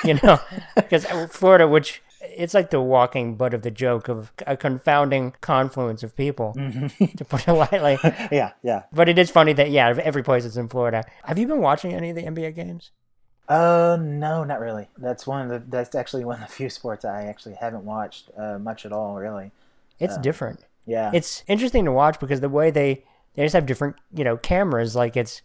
you 0.04 0.14
know 0.23 0.38
because 0.76 1.04
florida 1.31 1.66
which 1.66 2.02
it's 2.21 2.54
like 2.54 2.71
the 2.71 2.81
walking 2.81 3.37
butt 3.37 3.54
of 3.54 3.62
the 3.62 3.71
joke 3.71 4.09
of 4.09 4.33
a 4.47 4.57
confounding 4.57 5.35
confluence 5.40 6.02
of 6.02 6.16
people 6.16 6.54
mm-hmm. 6.57 7.04
to 7.16 7.25
put 7.25 7.47
it 7.47 7.52
lightly 7.52 7.99
yeah 8.33 8.52
yeah 8.62 8.83
but 8.93 9.09
it 9.09 9.19
is 9.19 9.31
funny 9.31 9.52
that 9.52 9.71
yeah 9.71 9.95
every 10.02 10.23
place 10.23 10.45
is 10.45 10.57
in 10.57 10.69
florida 10.69 11.04
have 11.25 11.38
you 11.38 11.47
been 11.47 11.61
watching 11.61 11.93
any 11.93 12.11
of 12.11 12.16
the 12.16 12.23
nba 12.23 12.54
games 12.54 12.90
uh 13.48 13.96
no 14.00 14.44
not 14.44 14.60
really. 14.60 14.88
That's 14.96 15.26
one 15.26 15.42
of 15.42 15.48
the 15.48 15.70
that's 15.70 15.94
actually 15.94 16.24
one 16.24 16.42
of 16.42 16.48
the 16.48 16.54
few 16.54 16.70
sports 16.70 17.04
i 17.04 17.24
actually 17.24 17.54
haven't 17.54 17.84
watched 17.84 18.30
uh, 18.36 18.58
much 18.58 18.84
at 18.86 18.92
all 18.92 19.16
really. 19.16 19.52
It's 20.00 20.18
different. 20.18 20.64
yeah. 20.86 21.10
It's 21.14 21.44
interesting 21.46 21.84
to 21.84 21.92
watch 21.92 22.18
because 22.20 22.40
the 22.40 22.48
way 22.48 22.70
they 22.70 23.04
they 23.34 23.44
just 23.44 23.54
have 23.54 23.66
different 23.66 23.96
you 24.12 24.24
know 24.24 24.36
cameras 24.36 24.94
like 24.96 25.16
it's 25.16 25.42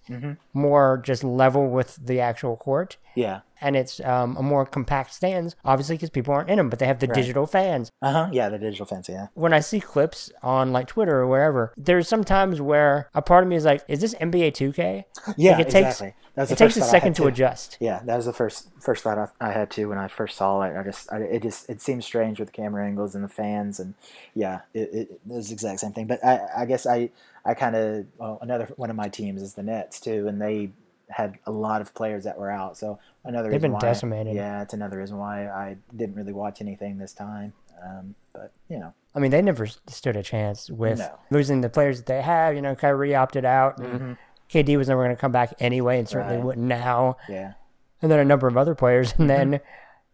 more 0.54 1.02
just 1.04 1.24
level 1.24 1.70
with 1.70 1.98
the 2.04 2.20
actual 2.20 2.56
court. 2.58 2.98
Yeah 3.16 3.42
and 3.62 3.76
it's 3.76 4.00
um, 4.02 4.38
a 4.38 4.44
more 4.44 4.66
compact 4.66 5.14
stands 5.14 5.56
obviously 5.66 5.96
because 5.96 6.10
people 6.10 6.34
aren't 6.34 6.50
in 6.50 6.58
them 6.58 6.70
but 6.70 6.80
they 6.80 6.86
have 6.86 7.00
the 7.00 7.08
digital 7.08 7.46
fans 7.46 7.92
uh-huh 8.02 8.30
yeah 8.32 8.50
the 8.50 8.58
digital 8.60 8.86
fence 8.86 9.10
yeah 9.10 9.28
when 9.34 9.54
I 9.54 9.60
see 9.60 9.80
clips 9.80 10.32
on 10.44 10.72
like 10.72 10.88
Twitter 10.88 11.20
or 11.20 11.28
wherever, 11.28 11.74
there's 11.78 12.08
some 12.08 12.24
times 12.24 12.62
where 12.62 13.10
a 13.14 13.22
part 13.22 13.44
of 13.44 13.50
me 13.50 13.56
is 13.56 13.66
like, 13.66 13.84
"Is 13.88 14.02
this 14.02 14.14
NBA 14.16 14.52
2K?" 14.52 15.04
yeah 15.38 15.52
Like, 15.52 15.68
it 15.68 15.70
takes 15.70 16.02
exactly 16.02 16.14
that's 16.36 16.52
it 16.52 16.58
takes 16.58 16.78
a 16.78 16.82
second 16.82 17.16
to 17.18 17.28
adjust. 17.28 17.78
Yeah, 17.82 18.02
that 18.06 18.16
was 18.16 18.26
the 18.26 18.32
first 18.32 18.70
first 18.80 19.04
thought 19.04 19.18
I, 19.18 19.50
I 19.50 19.52
had 19.52 19.70
too 19.70 19.90
when 19.90 19.98
I 19.98 20.08
first 20.08 20.38
saw 20.38 20.62
it. 20.62 20.78
I 20.78 20.84
just, 20.84 21.12
I, 21.12 21.18
it 21.18 21.42
just, 21.42 21.70
it 21.70 21.82
seems 21.82 22.06
strange 22.06 22.40
with 22.40 22.48
the 22.48 22.54
camera 22.54 22.86
angles 22.86 23.14
and 23.14 23.24
the 23.24 23.30
fans, 23.30 23.78
and 23.78 23.94
yeah, 24.34 24.62
it, 24.74 24.90
it, 24.94 25.12
it 25.12 25.22
was 25.26 25.48
the 25.48 25.54
exact 25.54 25.82
same 25.82 25.92
thing. 25.92 26.08
But 26.08 26.24
I, 26.24 26.40
I 26.60 26.66
guess 26.66 26.86
I, 26.86 27.10
I 27.44 27.56
kind 27.56 27.76
of, 27.76 28.06
well, 28.18 28.40
another 28.42 28.70
one 28.78 28.90
of 28.90 28.96
my 28.96 29.10
teams 29.10 29.42
is 29.42 29.56
the 29.56 29.64
Nets 29.64 30.00
too, 30.00 30.30
and 30.30 30.42
they 30.42 30.70
had 31.10 31.38
a 31.46 31.52
lot 31.52 31.82
of 31.82 31.94
players 31.94 32.24
that 32.26 32.38
were 32.38 32.52
out. 32.52 32.78
So 32.78 33.00
another 33.24 33.50
They've 33.50 33.54
reason 33.58 33.72
been 33.72 33.74
why, 33.74 33.80
decimated. 33.80 34.36
Yeah, 34.36 34.62
it's 34.62 34.74
another 34.74 34.98
reason 35.00 35.18
why 35.18 35.48
I 35.48 35.78
didn't 35.96 36.16
really 36.16 36.34
watch 36.34 36.62
anything 36.62 36.98
this 36.98 37.14
time. 37.14 37.54
Um, 37.84 38.16
but 38.34 38.52
you 38.70 38.78
know, 38.80 38.94
I 39.16 39.20
mean, 39.20 39.32
they 39.32 39.42
never 39.42 39.66
stood 39.66 40.16
a 40.16 40.24
chance 40.24 40.70
with 40.70 41.00
No. 41.00 41.18
losing 41.32 41.62
the 41.62 41.70
players 41.70 41.98
that 41.98 42.06
they 42.06 42.22
have. 42.22 42.56
You 42.56 42.62
know, 42.62 42.76
Kyrie 42.76 43.16
opted 43.16 43.46
out, 43.46 43.80
and 43.80 44.18
KD 44.52 44.78
was 44.78 44.88
never 44.90 45.04
going 45.04 45.16
to 45.16 45.20
come 45.20 45.32
back 45.32 45.54
anyway, 45.60 45.98
and 46.00 46.08
certainly 46.08 46.34
Mm-hmm. 46.36 46.40
Right. 46.42 46.46
wouldn't 46.46 46.68
now. 46.68 47.18
yeah, 47.28 47.54
And 48.02 48.12
then 48.12 48.20
a 48.20 48.26
number 48.26 48.48
of 48.48 48.58
other 48.58 48.76
players, 48.76 49.14
and 49.18 49.30
Mm-hmm. 49.30 49.52
then 49.52 49.62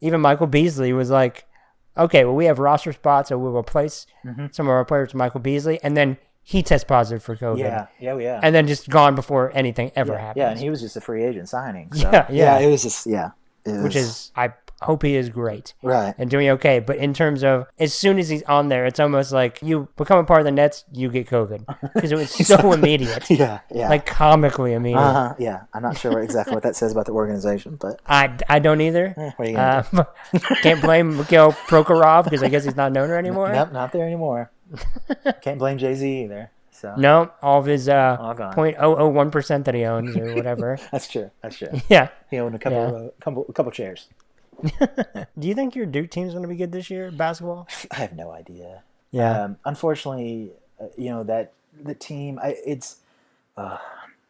even 0.02 0.22
Michael 0.22 0.48
Beasley 0.48 0.94
was 0.94 1.10
like, 1.10 1.46
"Okay, 1.98 2.24
well, 2.26 2.36
we 2.36 2.46
have 2.46 2.60
roster 2.60 2.94
spots, 2.94 3.30
so 3.30 3.38
we'll 3.38 3.58
replace 3.58 4.06
Mm-hmm. 4.24 4.48
some 4.52 4.68
of 4.68 4.72
our 4.72 4.86
players 4.86 5.10
with 5.10 5.16
Michael 5.16 5.40
Beasley," 5.42 5.80
and 5.84 5.98
then 5.98 6.18
he 6.48 6.62
tests 6.62 6.86
positive 6.88 7.24
for 7.24 7.36
COVID, 7.36 7.58
yeah, 7.58 7.88
yeah, 8.00 8.16
yeah. 8.18 8.40
and 8.44 8.54
then 8.54 8.68
just 8.68 8.88
gone 8.88 9.16
before 9.16 9.52
anything 9.56 9.92
ever 9.96 10.14
yeah, 10.14 10.20
happened. 10.20 10.38
yeah, 10.38 10.50
and 10.52 10.60
he 10.60 10.70
was 10.70 10.80
just 10.80 10.96
a 10.96 11.02
free 11.02 11.24
agent 11.24 11.50
signing. 11.50 11.92
So. 11.92 12.10
Yeah, 12.12 12.28
yeah. 12.30 12.60
it 12.60 12.70
was 12.70 12.84
just 12.84 13.08
yeah, 13.08 13.32
it 13.66 13.82
which 13.84 13.96
is 13.96 14.32
I 14.36 14.54
hope 14.82 15.02
he 15.02 15.16
is 15.16 15.30
great. 15.30 15.74
right. 15.82 16.14
and 16.20 16.30
doing 16.30 16.50
okay. 16.50 16.80
But 16.80 16.98
in 16.98 17.14
terms 17.16 17.44
of 17.44 17.66
as 17.80 17.94
soon 17.96 18.20
as 18.20 18.30
he's 18.30 18.44
on 18.44 18.68
there, 18.70 18.86
it's 18.86 19.00
almost 19.00 19.32
like 19.32 19.58
you 19.64 19.88
become 19.98 20.20
a 20.20 20.24
part 20.24 20.42
of 20.42 20.46
the 20.46 20.52
Nets, 20.52 20.86
you 20.92 21.10
get 21.10 21.28
COVID 21.28 21.66
because 21.96 22.12
it 22.12 22.18
was 22.18 22.30
so 22.48 22.74
immediate, 22.74 23.28
Yeah, 23.30 23.62
yeah. 23.74 23.90
like 23.90 24.06
comically 24.06 24.74
immediate. 24.74 25.00
uh-huh, 25.00 25.36
yeah. 25.40 25.62
I'm 25.74 25.82
not 25.82 25.98
sure 25.98 26.20
exactly 26.20 26.54
what 26.54 26.62
that 26.64 26.76
says 26.76 26.92
about 26.92 27.06
the 27.08 27.14
organization, 27.14 27.78
but 27.78 28.00
I, 28.06 28.38
I 28.48 28.60
don't 28.60 28.82
either. 28.82 29.14
what 29.38 29.48
are 29.48 29.50
you 29.50 29.56
gonna 29.56 29.88
Uh, 30.34 30.40
can't 30.62 30.82
blame 30.82 31.18
Mikhail 31.18 31.54
Prokhorov 31.54 32.26
because 32.26 32.44
I 32.44 32.50
guess 32.50 32.66
he's 32.66 32.76
not 32.76 32.92
known 32.92 33.10
anymore. 33.10 33.52
Nope, 33.52 33.72
not 33.72 33.92
there 33.94 34.06
anymore. 34.06 34.52
Can't 35.42 35.60
blame 35.60 35.78
Jay 35.78 35.94
Z 35.96 36.24
either. 36.24 36.52
So 36.72 36.94
No, 36.98 37.32
all 37.42 37.60
of 37.60 37.66
his 37.66 37.88
uh, 37.88 38.18
All 38.20 38.36
0.001 38.36 39.32
percent 39.32 39.66
that 39.66 39.76
he 39.76 39.86
owns 39.86 40.16
or 40.18 40.34
whatever. 40.36 40.78
that's 40.92 41.08
true. 41.08 41.32
That's 41.42 41.58
true. 41.58 41.70
yeah. 41.90 42.10
He 42.30 42.38
owned 42.38 42.56
a 42.56 42.60
couple, 42.60 42.78
Yeah. 42.80 42.88
of, 42.88 42.96
uh, 42.96 43.10
couple, 43.22 43.46
a 43.48 43.54
couple 43.54 43.72
chairs. 43.72 44.08
Do 44.64 45.48
you 45.48 45.54
think 45.56 45.76
your 45.76 45.86
Duke 45.86 46.10
team's 46.10 46.32
going 46.34 46.44
to 46.44 46.48
be 46.50 46.56
good 46.56 46.72
this 46.72 46.90
year, 46.90 47.12
basketball? 47.12 47.68
I 47.92 47.96
have 47.96 48.14
no 48.14 48.32
idea. 48.32 48.84
Yeah. 49.12 49.44
Um, 49.44 49.58
unfortunately, 49.66 50.52
uh, 50.80 50.86
you 50.98 51.10
know 51.10 51.24
that 51.24 51.54
the 51.82 51.94
team. 51.94 52.40
I, 52.42 52.56
it's 52.66 52.98
uh, 53.58 53.78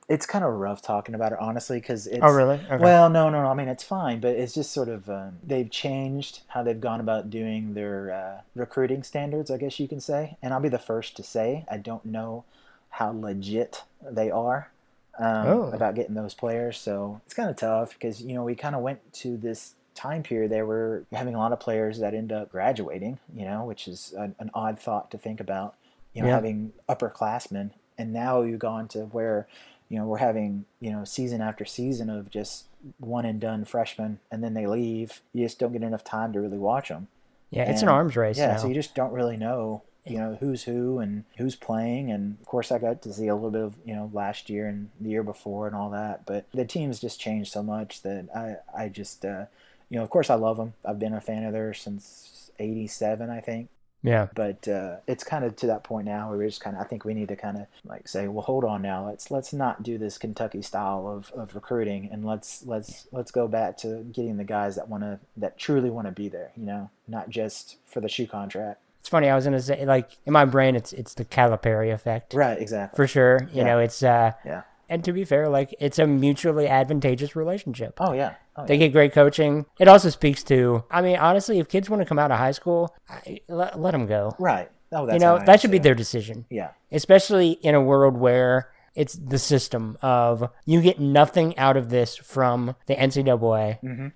it's 0.08 0.26
kind 0.26 0.46
of 0.46 0.54
rough 0.54 0.82
talking 0.82 1.16
about 1.16 1.32
it, 1.32 1.40
honestly, 1.42 1.80
because 1.80 2.06
it's. 2.08 2.22
oh, 2.24 2.32
really? 2.34 2.56
Okay. 2.70 2.78
Well, 2.78 3.10
no, 3.10 3.30
no, 3.30 3.42
no. 3.44 3.50
I 3.50 3.54
mean, 3.56 3.68
it's 3.68 3.84
fine, 3.84 4.20
but 4.20 4.36
it's 4.36 4.54
just 4.54 4.72
sort 4.72 4.88
of 4.90 5.10
um, 5.10 5.38
they've 5.44 5.70
changed 5.70 6.42
how 6.50 6.62
they've 6.64 6.80
gone 6.80 7.00
about 7.00 7.30
doing 7.30 7.74
their 7.74 8.12
uh, 8.14 8.42
recruiting 8.56 9.02
standards, 9.04 9.50
I 9.50 9.58
guess 9.58 9.80
you 9.80 9.88
can 9.88 10.00
say. 10.00 10.38
And 10.42 10.54
I'll 10.54 10.60
be 10.60 10.70
the 10.70 10.78
first 10.80 11.16
to 11.18 11.24
say 11.24 11.66
I 11.70 11.78
don't 11.78 12.06
know 12.06 12.44
how 12.92 13.12
legit 13.12 13.84
they 14.08 14.30
are 14.32 14.70
um, 15.18 15.48
Oh. 15.48 15.64
about 15.74 15.96
getting 15.96 16.14
those 16.16 16.34
players. 16.34 16.78
So 16.78 17.22
it's 17.26 17.34
kind 17.34 17.50
of 17.50 17.56
tough 17.56 17.94
because 17.94 18.22
you 18.22 18.36
know 18.36 18.44
we 18.44 18.54
kind 18.56 18.76
of 18.76 18.82
went 18.82 19.12
to 19.14 19.38
this 19.38 19.74
time 19.96 20.22
period 20.24 20.52
there 20.52 20.66
were 20.66 21.04
having 21.14 21.34
a 21.34 21.38
lot 21.38 21.52
of 21.54 21.60
players 21.60 22.00
that 22.00 22.14
end 22.14 22.32
up 22.32 22.52
graduating, 22.52 23.18
you 23.34 23.46
know, 23.46 23.64
which 23.64 23.88
is 23.88 24.14
an, 24.18 24.36
an 24.40 24.52
odd 24.54 24.78
thought 24.78 25.10
to 25.12 25.18
think 25.18 25.40
about. 25.40 25.74
You 26.14 26.22
know, 26.22 26.28
Yeah. 26.30 26.36
having 26.36 26.74
upperclassmen, 26.88 27.72
and 27.98 28.14
now 28.14 28.42
you've 28.42 28.60
gone 28.60 28.88
to 28.90 29.00
where 29.06 29.48
you 29.90 29.98
know 30.00 30.06
we're 30.06 30.18
having 30.18 30.66
you 30.80 30.92
know 30.92 31.04
season 31.04 31.42
after 31.42 31.66
season 31.66 32.10
of 32.10 32.30
just 32.30 32.66
one 33.00 33.26
and 33.26 33.40
done 33.40 33.66
freshmen, 33.66 34.20
and 34.32 34.44
then 34.44 34.54
they 34.54 34.68
leave. 34.68 35.22
You 35.34 35.46
just 35.46 35.60
don't 35.60 35.74
get 35.74 35.84
enough 35.84 36.04
time 36.04 36.34
to 36.34 36.40
really 36.42 36.58
watch 36.58 36.90
them. 36.90 37.08
yeah, 37.52 37.70
it's 37.70 37.82
an 37.82 37.88
arms 37.90 38.16
race 38.16 38.38
Yeah, 38.38 38.54
now. 38.54 38.58
so 38.58 38.68
you 38.68 38.74
just 38.74 38.94
don't 38.96 39.12
really 39.14 39.38
know, 39.38 39.82
you 40.06 40.18
know, 40.18 40.38
who's 40.40 40.64
who 40.64 41.00
and 41.00 41.24
who's 41.38 41.56
playing. 41.56 42.12
And 42.12 42.38
of 42.42 42.46
course, 42.48 42.72
I 42.72 42.78
got 42.80 43.02
to 43.04 43.14
see 43.14 43.28
a 43.28 43.34
little 43.36 43.50
bit 43.52 43.62
of, 43.64 43.76
you 43.86 43.96
know, 43.96 44.10
last 44.14 44.50
year 44.50 44.68
and 44.68 44.90
the 45.02 45.10
year 45.10 45.24
before 45.24 45.66
and 45.68 45.76
all 45.76 45.90
that. 45.92 46.26
But 46.28 46.46
the 46.54 46.66
team's 46.66 47.00
just 47.00 47.20
changed 47.20 47.52
so 47.52 47.64
much 47.64 48.02
that 48.04 48.28
I, 48.36 48.58
I 48.84 48.90
just, 48.90 49.24
uh, 49.26 49.46
you 49.90 49.98
know, 49.98 50.04
of 50.04 50.10
course, 50.10 50.30
I 50.30 50.36
love 50.36 50.58
them. 50.58 50.74
I've 50.84 51.00
been 51.00 51.14
a 51.14 51.22
fan 51.22 51.44
of 51.44 51.54
theirs 51.54 51.80
since 51.82 52.52
'87, 52.60 53.30
I 53.30 53.40
think. 53.40 53.70
Yeah. 54.06 54.28
But 54.36 54.68
uh, 54.68 54.98
it's 55.08 55.24
kind 55.24 55.44
of 55.46 55.56
to 55.58 55.68
that 55.68 55.84
point 55.84 56.06
now 56.06 56.30
where 56.30 56.38
we're 56.38 56.48
just 56.48 56.62
kind 56.62 56.76
of, 56.76 56.82
I 56.82 56.86
think 56.86 57.06
we 57.06 57.14
need 57.14 57.28
to 57.30 57.36
kind 57.36 57.58
of 57.58 57.68
like 57.84 58.08
say, 58.08 58.28
well, 58.28 58.44
hold 58.44 58.64
on 58.64 58.82
now. 58.82 59.06
Let's 59.06 59.32
let's 59.32 59.52
not 59.54 59.84
do 59.84 59.98
this 59.98 60.18
Kentucky 60.18 60.62
style 60.62 61.08
of, 61.08 61.32
of 61.40 61.56
recruiting, 61.56 62.10
and 62.12 62.26
let's 62.26 62.64
let's 62.66 63.08
let's 63.12 63.32
go 63.32 63.48
back 63.48 63.78
to 63.80 64.04
getting 64.12 64.38
the 64.38 64.44
guys 64.44 64.76
that 64.76 64.88
want 64.90 65.04
to 65.04 65.20
that 65.38 65.58
truly 65.58 65.90
want 65.90 66.08
to 66.08 66.12
be 66.12 66.30
there. 66.30 66.52
You 66.56 66.66
know, 66.66 66.90
not 67.08 67.30
just 67.30 67.78
for 67.86 68.00
the 68.02 68.10
shoe 68.10 68.28
contract. 68.28 68.82
It's 69.02 69.10
funny. 69.10 69.30
I 69.30 69.36
was 69.36 69.46
going 69.46 69.56
to 69.56 69.62
say, 69.62 69.86
like, 69.86 70.18
in 70.26 70.34
my 70.34 70.46
brain, 70.46 70.76
it's 70.76 70.92
it's 70.92 71.14
the 71.14 71.26
Calipari 71.26 71.94
effect. 71.94 72.34
Right. 72.34 72.60
Exactly. 72.60 72.98
for 72.98 73.06
sure. 73.08 73.44
You 73.52 73.58
Yeah. 73.60 73.64
know, 73.66 73.80
it's 73.80 74.02
uh, 74.02 74.32
Yeah. 74.44 74.64
And 74.90 75.04
to 75.04 75.12
be 75.14 75.24
fair, 75.24 75.48
like 75.50 75.74
it's 75.80 76.00
a 76.00 76.08
mutually 76.08 76.68
advantageous 76.68 77.36
relationship. 77.36 77.96
Oh 78.00 78.14
yeah. 78.14 78.36
Oh, 78.56 78.66
They 78.66 78.76
yeah. 78.76 78.88
get 78.88 78.94
great 78.94 79.14
coaching. 79.14 79.66
It 79.80 79.88
also 79.88 80.10
speaks 80.10 80.44
to, 80.46 80.84
I 80.90 81.02
mean, 81.02 81.18
honestly, 81.18 81.60
if 81.60 81.68
kids 81.68 81.90
want 81.90 82.02
to 82.02 82.06
come 82.06 82.20
out 82.20 82.32
of 82.32 82.38
high 82.38 82.52
school, 82.52 82.96
I, 83.10 83.42
let, 83.50 83.80
let 83.80 83.92
them 83.92 84.06
go. 84.08 84.34
Right. 84.40 84.70
Oh, 84.92 85.06
that's 85.06 85.16
you 85.16 85.20
know, 85.20 85.40
that 85.46 85.60
should 85.60 85.72
be 85.72 85.80
their 85.80 85.96
decision, 85.96 86.46
Yeah. 86.50 86.70
especially 86.92 87.52
in 87.52 87.76
a 87.76 87.82
world 87.82 88.16
where 88.16 88.70
it's 88.94 89.14
the 89.16 89.40
system 89.40 89.98
of 90.02 90.50
you 90.66 90.82
get 90.82 91.00
nothing 91.02 91.58
out 91.58 91.76
of 91.76 91.90
this 91.90 92.16
from 92.16 92.76
the 92.86 92.96
NCAA. 92.96 93.80
Mhm. 93.84 94.14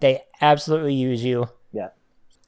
They 0.00 0.24
absolutely 0.42 0.94
use 0.94 1.24
you. 1.24 1.48
Yeah. 1.72 1.88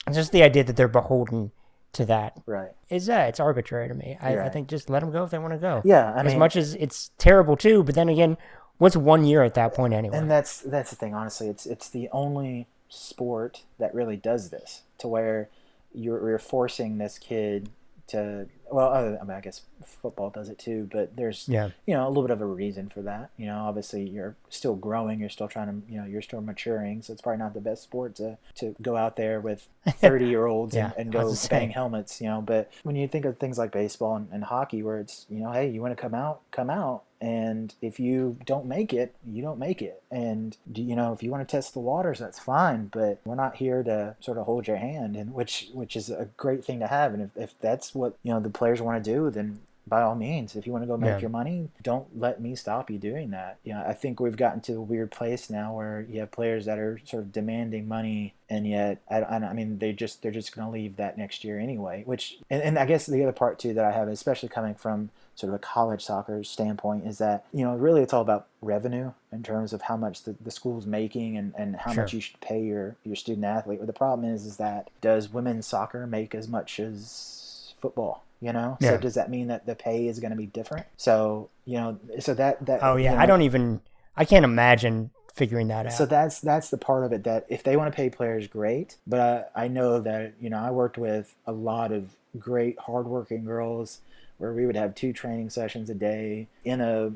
It's 0.06 0.16
just 0.16 0.32
the 0.32 0.42
idea 0.42 0.64
that 0.64 0.76
they're 0.76 0.88
beholden 0.88 1.52
to 1.92 2.04
that 2.06 2.40
Right. 2.46 2.70
is 2.88 3.08
uh, 3.08 3.26
it's 3.28 3.40
arbitrary 3.40 3.88
to 3.88 3.94
me. 3.94 4.16
I, 4.20 4.38
I 4.38 4.48
think 4.48 4.68
just 4.68 4.88
let 4.88 5.00
them 5.00 5.10
go 5.10 5.24
if 5.24 5.30
they 5.30 5.38
want 5.38 5.52
to 5.54 5.58
go. 5.58 5.82
Yeah. 5.84 6.12
I 6.14 6.20
as 6.20 6.26
mean, 6.26 6.38
much 6.38 6.56
as 6.56 6.74
it's 6.76 7.10
terrible 7.18 7.56
too. 7.56 7.82
But 7.82 7.94
then 7.94 8.08
again, 8.08 8.36
what's 8.78 8.96
one 8.96 9.24
year 9.24 9.42
at 9.42 9.54
that 9.54 9.74
point 9.74 9.92
anyway? 9.94 10.16
and 10.16 10.30
that's 10.30 10.60
that's 10.60 10.90
the 10.90 10.96
thing. 10.96 11.14
Honestly, 11.14 11.48
it's 11.48 11.66
it's 11.66 11.88
the 11.88 12.08
only 12.12 12.66
sport 12.88 13.62
that 13.78 13.94
really 13.94 14.16
does 14.16 14.50
this 14.50 14.82
to 14.98 15.08
where 15.08 15.48
you're, 15.92 16.28
you're 16.28 16.38
forcing 16.38 16.98
this 16.98 17.18
kid 17.18 17.70
to. 18.10 18.46
Well, 18.70 18.88
other, 18.92 19.18
I 19.20 19.24
mean, 19.24 19.36
I 19.36 19.40
guess 19.40 19.62
football 19.84 20.30
does 20.30 20.48
it 20.48 20.58
too, 20.58 20.88
but 20.92 21.16
there's 21.16 21.48
yeah, 21.48 21.70
you 21.86 21.94
know 21.94 22.06
a 22.06 22.08
little 22.08 22.22
bit 22.22 22.30
of 22.30 22.40
a 22.40 22.46
reason 22.46 22.88
for 22.88 23.02
that. 23.02 23.30
You 23.36 23.46
know, 23.46 23.58
obviously 23.64 24.08
you're 24.08 24.36
still 24.48 24.76
growing, 24.76 25.18
you're 25.18 25.28
still 25.28 25.48
trying 25.48 25.66
to, 25.82 25.92
you 25.92 25.98
know, 26.00 26.06
you're 26.06 26.22
still 26.22 26.40
maturing, 26.40 27.02
so 27.02 27.12
it's 27.12 27.20
probably 27.22 27.38
not 27.38 27.54
the 27.54 27.60
best 27.60 27.82
sport 27.82 28.14
to 28.16 28.38
to 28.56 28.76
go 28.80 28.96
out 28.96 29.16
there 29.16 29.40
with 29.40 29.66
thirty 29.88 30.26
year 30.26 30.46
olds 30.46 30.74
Yeah, 30.76 30.92
and, 30.96 31.06
and 31.06 31.12
go 31.12 31.24
bang 31.26 31.34
saying. 31.34 31.70
helmets. 31.70 32.20
You 32.20 32.28
know, 32.28 32.40
but 32.42 32.70
when 32.84 32.94
you 32.94 33.08
think 33.08 33.24
of 33.24 33.38
things 33.38 33.58
like 33.58 33.72
baseball 33.72 34.14
and, 34.16 34.28
and 34.30 34.44
hockey, 34.44 34.82
where 34.84 34.98
it's 35.00 35.26
you 35.28 35.40
know, 35.40 35.50
hey, 35.50 35.68
you 35.68 35.80
want 35.82 35.96
to 35.96 36.00
come 36.00 36.14
out, 36.14 36.42
come 36.52 36.70
out. 36.70 37.02
And 37.20 37.74
if 37.82 38.00
you 38.00 38.38
don't 38.46 38.66
make 38.66 38.92
it, 38.94 39.14
you 39.26 39.42
don't 39.42 39.58
make 39.58 39.82
it. 39.82 40.02
And 40.10 40.56
you 40.74 40.96
know 40.96 41.12
if 41.12 41.22
you 41.22 41.30
want 41.30 41.46
to 41.46 41.50
test 41.56 41.74
the 41.74 41.80
waters, 41.80 42.18
that's 42.18 42.38
fine. 42.38 42.86
But 42.86 43.20
we're 43.24 43.34
not 43.34 43.56
here 43.56 43.82
to 43.82 44.16
sort 44.20 44.38
of 44.38 44.46
hold 44.46 44.66
your 44.66 44.78
hand, 44.78 45.16
and 45.16 45.34
which 45.34 45.68
which 45.74 45.96
is 45.96 46.08
a 46.10 46.28
great 46.36 46.64
thing 46.64 46.80
to 46.80 46.86
have. 46.86 47.12
And 47.12 47.22
if, 47.22 47.36
if 47.36 47.54
that's 47.60 47.94
what 47.94 48.16
you 48.22 48.32
know 48.32 48.40
the 48.40 48.50
players 48.50 48.80
want 48.80 49.02
to 49.04 49.10
do, 49.10 49.30
then 49.30 49.60
by 49.86 50.02
all 50.02 50.14
means, 50.14 50.54
if 50.54 50.66
you 50.66 50.72
want 50.72 50.84
to 50.84 50.86
go 50.86 50.96
make 50.96 51.08
Yeah. 51.14 51.18
your 51.20 51.30
money, 51.30 51.68
don't 51.82 52.06
let 52.16 52.40
me 52.40 52.54
stop 52.54 52.90
you 52.90 52.98
doing 52.98 53.30
that. 53.30 53.56
You 53.64 53.72
know, 53.72 53.82
I 53.84 53.92
think 53.92 54.20
we've 54.20 54.36
gotten 54.36 54.60
to 54.62 54.74
a 54.74 54.80
weird 54.80 55.10
place 55.10 55.50
now 55.50 55.74
where 55.74 56.06
you 56.08 56.20
have 56.20 56.30
players 56.30 56.66
that 56.66 56.78
are 56.78 57.00
sort 57.04 57.24
of 57.24 57.32
demanding 57.32 57.88
money, 57.88 58.34
and 58.48 58.66
yet 58.68 58.98
I, 59.10 59.22
I, 59.22 59.36
I 59.36 59.52
mean 59.52 59.78
they 59.78 59.92
just 59.92 60.22
they're 60.22 60.30
just 60.30 60.54
going 60.54 60.66
to 60.66 60.72
leave 60.72 60.96
that 60.96 61.18
next 61.18 61.44
year 61.44 61.58
anyway. 61.58 62.02
Which 62.06 62.38
and, 62.48 62.62
and 62.62 62.78
I 62.78 62.84
guess 62.86 63.04
the 63.06 63.22
other 63.22 63.32
part 63.32 63.58
too 63.58 63.74
that 63.74 63.84
I 63.84 63.90
have, 63.90 64.08
especially 64.08 64.48
coming 64.48 64.74
from 64.74 65.10
sort 65.40 65.50
of 65.52 65.54
a 65.56 65.58
college 65.58 66.04
soccer 66.04 66.44
standpoint, 66.44 67.06
is 67.06 67.18
that 67.18 67.44
you 67.52 67.64
know 67.64 67.74
really 67.74 68.02
it's 68.02 68.12
all 68.12 68.22
about 68.22 68.46
revenue 68.62 69.12
in 69.32 69.42
terms 69.42 69.72
of 69.72 69.82
how 69.82 69.96
much 69.96 70.22
the, 70.24 70.36
the 70.40 70.50
school's 70.50 70.86
making 70.86 71.36
and, 71.36 71.54
and 71.56 71.76
how 71.76 71.92
Sure. 71.92 72.04
much 72.04 72.12
you 72.12 72.20
should 72.20 72.40
pay 72.40 72.62
your 72.62 72.96
your 73.04 73.16
student 73.16 73.44
athlete. 73.44 73.78
But 73.80 73.86
the 73.86 73.92
problem 73.92 74.28
is 74.32 74.44
is 74.46 74.58
that 74.58 74.90
does 75.00 75.32
women's 75.32 75.66
soccer 75.66 76.06
make 76.06 76.34
as 76.34 76.46
much 76.48 76.78
as 76.78 77.74
football? 77.80 78.24
You 78.40 78.52
know, 78.54 78.78
Yeah. 78.80 78.90
so 78.92 78.96
does 78.98 79.14
that 79.14 79.28
mean 79.30 79.48
that 79.48 79.66
the 79.66 79.74
pay 79.74 80.06
is 80.06 80.18
going 80.20 80.30
to 80.30 80.36
be 80.36 80.46
different? 80.46 80.86
So 80.96 81.50
you 81.64 81.76
know, 81.78 81.98
so 82.20 82.34
that 82.34 82.64
that 82.66 82.82
oh 82.82 82.96
yeah. 82.96 83.14
you 83.14 83.18
I 83.18 83.26
don't 83.26 83.42
even. 83.42 83.80
I 84.16 84.24
can't 84.24 84.44
imagine 84.44 85.10
figuring 85.34 85.68
that 85.68 85.86
out. 85.86 85.92
so 85.92 86.04
that's 86.04 86.40
that's 86.40 86.68
the 86.70 86.76
part 86.76 87.04
of 87.04 87.12
it 87.12 87.24
that 87.24 87.46
if 87.48 87.62
they 87.62 87.76
want 87.76 87.90
to 87.92 87.96
pay 87.96 88.10
players, 88.10 88.46
great. 88.48 88.96
But 89.06 89.50
I, 89.54 89.64
I 89.64 89.68
know 89.68 90.00
that 90.00 90.34
you 90.40 90.50
know 90.50 90.58
I 90.58 90.70
worked 90.70 90.98
with 90.98 91.34
a 91.46 91.52
lot 91.52 91.92
of 91.92 92.10
great, 92.38 92.78
hardworking 92.78 93.44
girls 93.44 94.00
where 94.40 94.52
we 94.52 94.66
would 94.66 94.76
have 94.76 94.94
two 94.94 95.12
training 95.12 95.50
sessions 95.50 95.90
a 95.90 95.94
day 95.94 96.48
in 96.64 96.80
a, 96.80 97.12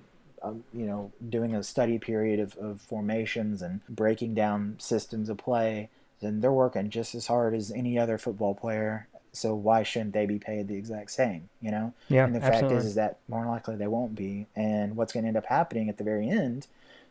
you 0.74 0.84
know 0.84 1.10
doing 1.26 1.54
a 1.54 1.62
study 1.62 1.98
period 1.98 2.38
of, 2.38 2.54
of 2.58 2.78
formations 2.78 3.62
and 3.62 3.80
breaking 3.88 4.34
down 4.34 4.76
systems 4.78 5.30
of 5.30 5.38
play. 5.38 5.88
And 6.20 6.42
they're 6.42 6.52
working 6.52 6.90
just 6.90 7.14
as 7.14 7.26
hard 7.26 7.54
as 7.54 7.70
any 7.70 7.98
other 7.98 8.18
football 8.18 8.54
player. 8.54 9.08
So 9.32 9.54
why 9.54 9.82
shouldn't 9.82 10.12
they 10.12 10.26
be 10.26 10.38
paid 10.38 10.68
the 10.68 10.76
exact 10.76 11.10
same? 11.10 11.48
You 11.60 11.70
know. 11.70 11.94
yeah, 12.08 12.24
And 12.24 12.34
the 12.34 12.40
fact 12.40 12.56
absolutely. 12.56 12.78
is, 12.78 12.84
is 12.86 12.94
that 12.96 13.18
more 13.28 13.46
likely 13.46 13.76
they 13.76 13.86
won't 13.86 14.14
be. 14.14 14.46
And 14.54 14.96
what's 14.96 15.12
going 15.12 15.24
to 15.24 15.28
end 15.28 15.36
up 15.36 15.46
happening 15.46 15.88
at 15.88 15.96
the 15.96 16.04
very 16.04 16.28
end 16.28 16.66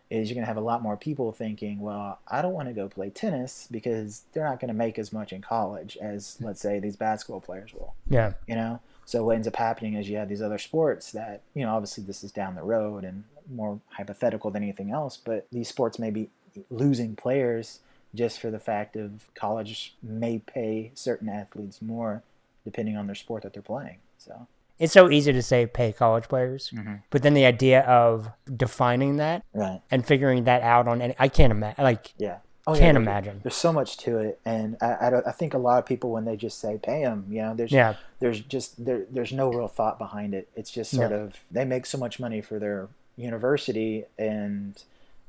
is 0.10 0.30
you're 0.30 0.36
going 0.36 0.44
to 0.44 0.48
have 0.48 0.58
a 0.58 0.62
lot 0.62 0.82
more 0.84 0.96
people 0.96 1.32
thinking, 1.32 1.80
well, 1.80 2.20
I 2.28 2.42
don't 2.44 2.54
want 2.54 2.68
to 2.70 2.74
go 2.74 2.88
play 2.88 3.10
tennis 3.10 3.68
because 3.70 4.24
they're 4.32 4.46
not 4.46 4.60
going 4.60 4.70
to 4.70 4.74
make 4.76 5.00
as 5.00 5.12
much 5.12 5.34
in 5.34 5.42
college 5.42 5.98
as, 6.00 6.38
let's 6.40 6.62
say, 6.62 6.80
these 6.80 6.96
basketball 6.96 7.42
players 7.42 7.74
will. 7.74 7.96
yeah, 8.08 8.34
You 8.48 8.56
know. 8.56 8.80
So 9.06 9.24
what 9.26 9.36
ends 9.36 9.48
up 9.48 9.56
happening 9.56 9.96
is 9.96 10.10
you 10.10 10.18
have 10.18 10.30
these 10.30 10.42
other 10.42 10.58
sports 10.58 11.12
that, 11.12 11.42
you 11.54 11.66
know, 11.66 11.74
obviously 11.76 12.04
this 12.04 12.24
is 12.24 12.32
down 12.32 12.56
the 12.56 12.64
road, 12.64 13.04
and 13.04 13.24
more 13.54 13.80
hypothetical 13.90 14.50
than 14.52 14.64
anything 14.64 14.92
else, 14.92 15.18
but 15.18 15.46
these 15.52 15.68
sports 15.68 16.00
may 16.00 16.10
be 16.10 16.30
losing 16.70 17.16
players 17.16 17.80
just 18.16 18.40
for 18.40 18.50
the 18.52 18.60
fact 18.60 18.96
of 18.96 19.30
college 19.36 19.96
may 20.02 20.38
pay 20.40 20.92
certain 20.94 21.28
athletes 21.28 21.82
more 21.82 22.22
depending 22.64 22.96
on 22.96 23.08
their 23.08 23.16
sport 23.16 23.44
that 23.44 23.52
they're 23.54 23.62
playing. 23.62 23.98
So 24.18 24.48
It's 24.80 24.94
so 24.94 25.10
easy 25.10 25.34
to 25.34 25.42
say 25.42 25.66
pay 25.66 25.92
college 25.92 26.30
players, 26.30 26.72
Mm-hmm. 26.74 26.96
but 27.10 27.22
then 27.24 27.34
the 27.34 27.46
idea 27.46 27.82
of 27.82 28.30
defining 28.56 29.18
that 29.18 29.44
right, 29.54 29.82
and 29.92 30.06
figuring 30.06 30.46
that 30.46 30.62
out 30.62 30.88
on 30.88 31.02
any, 31.02 31.16
I 31.20 31.28
can't 31.28 31.52
imagine. 31.52 31.84
Like, 31.84 32.14
yeah. 32.18 32.38
Oh, 32.66 32.74
can't 32.74 32.96
there- 32.96 33.02
imagine. 33.02 33.40
There's 33.44 33.56
so 33.56 33.74
much 33.74 33.98
to 33.98 34.20
it, 34.20 34.40
and 34.46 34.78
I, 34.82 35.08
I, 35.08 35.10
don't- 35.10 35.28
I 35.28 35.32
think 35.32 35.54
a 35.54 35.58
lot 35.58 35.80
of 35.80 35.86
people 35.86 36.12
when 36.12 36.24
they 36.26 36.36
just 36.38 36.60
say 36.60 36.80
pay 36.82 37.04
them, 37.04 37.26
you 37.30 37.42
know, 37.42 37.54
there's 37.54 37.72
Yeah. 37.72 37.96
there's 38.20 38.40
just 38.40 38.86
there 38.86 39.06
there's 39.10 39.34
no 39.34 39.50
real 39.52 39.68
thought 39.68 39.98
behind 39.98 40.34
it. 40.34 40.48
It's 40.56 40.72
just 40.72 40.92
sort 40.92 41.12
Yeah. 41.12 41.18
of 41.18 41.36
they 41.52 41.66
make 41.66 41.86
so 41.86 41.98
much 41.98 42.20
money 42.20 42.40
for 42.42 42.60
their 42.60 42.88
university, 43.18 44.06
and 44.18 44.82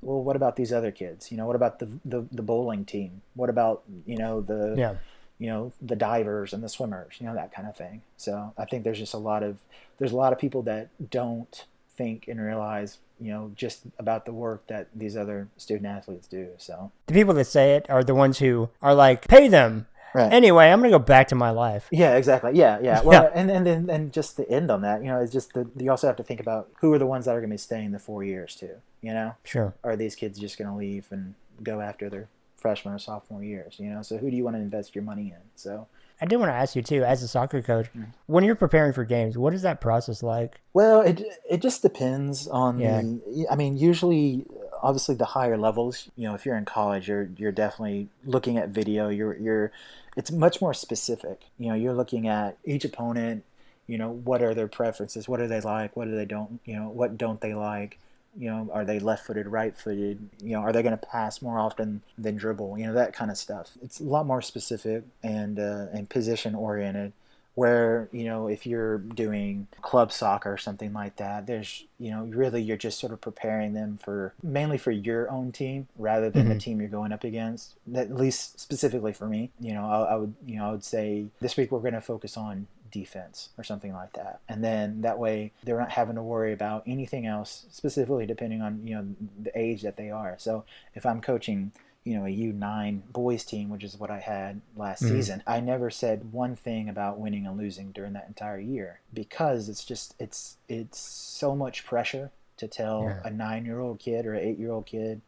well, 0.03 0.23
what 0.23 0.37
about 0.37 0.57
these 0.57 0.73
other 0.73 0.91
kids? 0.93 1.31
You 1.33 1.37
know, 1.37 1.47
what 1.47 1.57
about 1.57 1.79
the 1.79 1.89
the, 2.05 2.25
the 2.31 2.43
bowling 2.43 2.85
team? 2.85 3.23
What 3.35 3.51
about 3.51 3.83
you 4.07 4.17
know 4.17 4.41
the 4.41 4.75
Yeah. 4.77 4.95
you 5.39 5.49
know 5.49 5.73
the 5.83 5.97
divers 5.97 6.53
and 6.53 6.63
the 6.63 6.69
swimmers? 6.69 7.17
You 7.19 7.27
know 7.27 7.35
that 7.35 7.53
kind 7.53 7.67
of 7.67 7.77
thing. 7.77 8.03
So 8.17 8.53
I 8.57 8.65
think 8.65 8.85
there's 8.85 8.99
just 8.99 9.15
a 9.15 9.19
lot 9.19 9.43
of 9.43 9.59
there's 9.99 10.13
a 10.13 10.17
lot 10.17 10.33
of 10.33 10.39
people 10.39 10.63
that 10.63 10.89
don't 11.11 11.65
think 11.97 12.27
and 12.29 12.41
realize 12.41 12.99
you 13.21 13.31
know 13.33 13.53
just 13.55 13.83
about 13.99 14.25
the 14.27 14.33
work 14.33 14.67
that 14.67 14.89
these 14.95 15.17
other 15.17 15.49
student 15.57 15.87
athletes 15.87 16.27
do. 16.29 16.49
So 16.59 16.91
The 17.07 17.15
people 17.15 17.35
that 17.35 17.45
say 17.47 17.77
it 17.77 17.87
are 17.89 18.03
the 18.05 18.15
ones 18.15 18.39
who 18.39 18.71
are 18.83 18.95
like, 18.95 19.29
pay 19.29 19.49
them. 19.49 19.87
Right. 20.15 20.33
Anyway, 20.33 20.67
I'm 20.71 20.81
to 20.83 20.91
go 20.91 20.99
back 21.01 21.27
to 21.29 21.35
my 21.35 21.51
life. 21.51 21.89
Yeah, 21.91 22.15
exactly. 22.17 22.53
Yeah, 22.55 22.79
yeah. 22.81 23.01
Well, 23.05 23.25
Yeah. 23.25 23.31
and 23.35 23.51
and 23.51 23.67
then 23.67 23.91
and 23.91 24.13
just 24.13 24.37
to 24.37 24.49
end 24.49 24.71
on 24.71 24.83
that, 24.83 25.01
you 25.03 25.09
know, 25.09 25.21
it's 25.21 25.33
just 25.33 25.55
the 25.55 25.69
you 25.77 25.91
also 25.91 26.07
have 26.07 26.17
to 26.17 26.23
think 26.23 26.39
about 26.41 26.71
who 26.81 26.93
are 26.93 26.99
the 26.99 27.07
ones 27.07 27.25
that 27.25 27.35
are 27.35 27.41
to 27.41 27.49
be 27.49 27.57
staying 27.59 27.91
the 27.93 27.99
four 27.99 28.23
years 28.23 28.55
too. 28.55 28.77
You 29.03 29.13
know, 29.13 29.35
Sure. 29.45 29.75
are 29.83 29.97
these 29.97 30.15
kids 30.15 30.39
just 30.39 30.57
to 30.71 30.77
leave 30.77 31.07
and 31.11 31.35
go 31.63 31.81
after 31.81 32.09
their 32.09 32.29
freshman 32.57 32.95
or 32.95 32.99
sophomore 32.99 33.43
years? 33.45 33.75
You 33.79 33.91
know, 33.91 34.03
so 34.03 34.17
who 34.19 34.31
do 34.31 34.37
you 34.37 34.45
want 34.45 34.57
to 34.57 34.61
invest 34.61 34.95
your 34.95 35.05
money 35.05 35.29
in? 35.37 35.43
So, 35.57 35.89
I 36.21 36.27
did 36.27 36.37
want 36.37 36.49
to 36.51 36.55
ask 36.55 36.77
you 36.77 36.83
too, 36.83 37.05
as 37.05 37.23
a 37.23 37.29
soccer 37.29 37.61
coach, 37.61 37.87
Mm. 37.97 38.07
when 38.27 38.45
you're 38.45 38.55
preparing 38.55 38.93
for 38.93 39.05
games, 39.05 39.37
what 39.37 39.53
is 39.53 39.63
that 39.63 39.81
process 39.81 40.23
like? 40.23 40.61
well, 40.73 41.01
it 41.01 41.23
it 41.51 41.61
just 41.61 41.83
depends 41.83 42.47
on 42.49 42.79
Yeah. 42.81 43.01
the. 43.03 43.47
I 43.51 43.57
mean, 43.57 43.77
usually, 43.77 44.47
obviously, 44.83 45.15
the 45.17 45.25
higher 45.27 45.57
levels. 45.57 46.09
You 46.17 46.29
know, 46.29 46.35
if 46.35 46.47
you're 46.47 46.57
in 46.57 46.65
college, 46.65 47.09
you're 47.09 47.29
you're 47.37 47.53
definitely 47.53 48.09
looking 48.25 48.57
at 48.59 48.69
video. 48.71 49.09
You're 49.09 49.37
you're, 49.37 49.73
it's 50.17 50.31
much 50.31 50.61
more 50.61 50.73
specific. 50.75 51.43
You 51.59 51.69
know, 51.71 51.75
you're 51.75 51.95
looking 51.95 52.27
at 52.29 52.57
each 52.65 52.85
opponent. 52.85 53.43
You 53.87 53.99
know, 53.99 54.11
what 54.11 54.41
are 54.43 54.55
their 54.55 54.69
preferences? 54.69 55.29
What 55.29 55.41
do 55.41 55.47
they 55.47 55.61
like? 55.61 55.95
What 55.97 56.07
do 56.07 56.15
they 56.17 56.25
don't? 56.25 56.61
You 56.65 56.77
know, 56.77 56.89
what 56.89 57.19
don't 57.19 57.41
they 57.41 57.55
like? 57.55 57.99
You 58.37 58.51
know, 58.51 58.71
are 58.73 58.85
they 58.85 58.99
left-footed, 58.99 59.47
right-footed? 59.47 60.29
You 60.43 60.57
know, 60.57 60.61
are 60.61 60.73
they 60.73 60.83
going 60.83 60.99
to 60.99 61.07
pass 61.07 61.41
more 61.41 61.59
often 61.59 62.03
than 62.19 62.37
dribble? 62.37 62.79
You 62.79 62.87
know, 62.87 62.95
that 62.95 63.13
kind 63.13 63.31
of 63.31 63.37
stuff. 63.37 63.71
It's 63.83 64.01
a 64.01 64.05
lot 64.05 64.27
more 64.27 64.43
specific 64.43 65.05
and 65.23 65.59
uh, 65.59 65.87
and 65.93 66.09
position-oriented 66.09 67.13
where 67.57 68.09
you 68.11 68.25
know 68.25 68.49
if 68.49 68.67
you're 68.67 68.99
doing 68.99 69.69
club 69.81 70.11
soccer 70.11 70.53
or 70.53 70.59
something 70.59 70.93
like 70.93 71.15
that 71.15 71.47
there's 71.47 71.85
you 72.01 72.11
know 72.11 72.25
really 72.25 72.61
you're 72.61 72.77
just 72.77 72.99
sort 72.99 73.13
of 73.13 73.21
preparing 73.21 73.75
them 73.75 73.97
for 74.03 74.35
mainly 74.43 74.77
for 74.77 74.91
your 74.91 75.31
own 75.31 75.53
team 75.53 75.87
rather 75.97 76.29
than 76.31 76.49
the 76.49 76.55
Mhm. 76.57 76.61
team 76.61 76.81
you're 76.81 76.89
going 76.91 77.13
up 77.13 77.23
against 77.23 77.75
at 77.95 78.13
least 78.13 78.59
specifically 78.59 79.13
for 79.13 79.29
me 79.29 79.51
you 79.61 79.73
know 79.73 79.85
I, 79.87 80.15
I 80.15 80.17
would 80.17 80.35
you 80.45 80.57
know 80.57 80.67
i 80.67 80.71
would 80.73 80.83
say 80.83 81.27
this 81.39 81.57
week 81.57 81.71
we're 81.71 81.79
going 81.79 81.95
to 81.95 82.01
focus 82.01 82.37
on 82.37 82.67
defense 82.95 83.49
or 83.59 83.65
something 83.65 83.93
like 83.93 84.13
that 84.15 84.39
and 84.49 84.63
then 84.63 85.01
that 85.03 85.19
way 85.19 85.51
they're 85.65 85.79
not 85.81 85.91
having 85.91 86.15
to 86.15 86.23
worry 86.23 86.53
about 86.53 86.83
anything 86.87 87.27
else 87.27 87.67
specifically 87.71 88.25
depending 88.25 88.63
on 88.63 88.81
you 88.87 88.95
know 88.95 89.05
the 89.43 89.51
age 89.59 89.83
that 89.83 89.97
they 89.97 90.11
are 90.11 90.37
so 90.39 90.65
if 90.95 91.05
i'm 91.05 91.21
coaching 91.21 91.73
you 92.05 92.15
know 92.15 92.27
a 92.27 92.29
U9 92.29 93.01
boys 93.15 93.45
team, 93.47 93.71
which 93.71 93.83
is 93.83 93.97
what 93.99 94.11
I 94.11 94.19
had 94.21 94.61
last 94.77 95.03
Mhm. 95.03 95.09
season. 95.09 95.43
I 95.47 95.61
never 95.61 95.89
said 95.91 96.33
one 96.35 96.55
thing 96.55 96.87
about 96.91 97.19
winning 97.19 97.47
and 97.47 97.57
losing 97.57 97.93
during 97.93 98.13
that 98.13 98.29
entire 98.29 98.59
year 98.59 99.01
because 99.15 99.71
it's 99.71 99.83
just 99.87 100.15
it's 100.19 100.59
it's 100.69 100.99
so 100.99 101.57
much 101.57 101.87
pressure 101.87 102.31
to 102.59 102.69
tell 102.69 103.05
Yeah. 103.05 103.21
a 103.25 103.31
9-year-old 103.31 104.01
kid 104.01 104.27
or 104.27 104.35
an 104.35 104.45
8-year-old 104.47 104.85
kid 104.85 105.23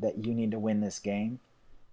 that 0.00 0.18
you 0.26 0.34
need 0.34 0.50
to 0.50 0.58
win 0.58 0.82
this 0.82 0.98
game 0.98 1.40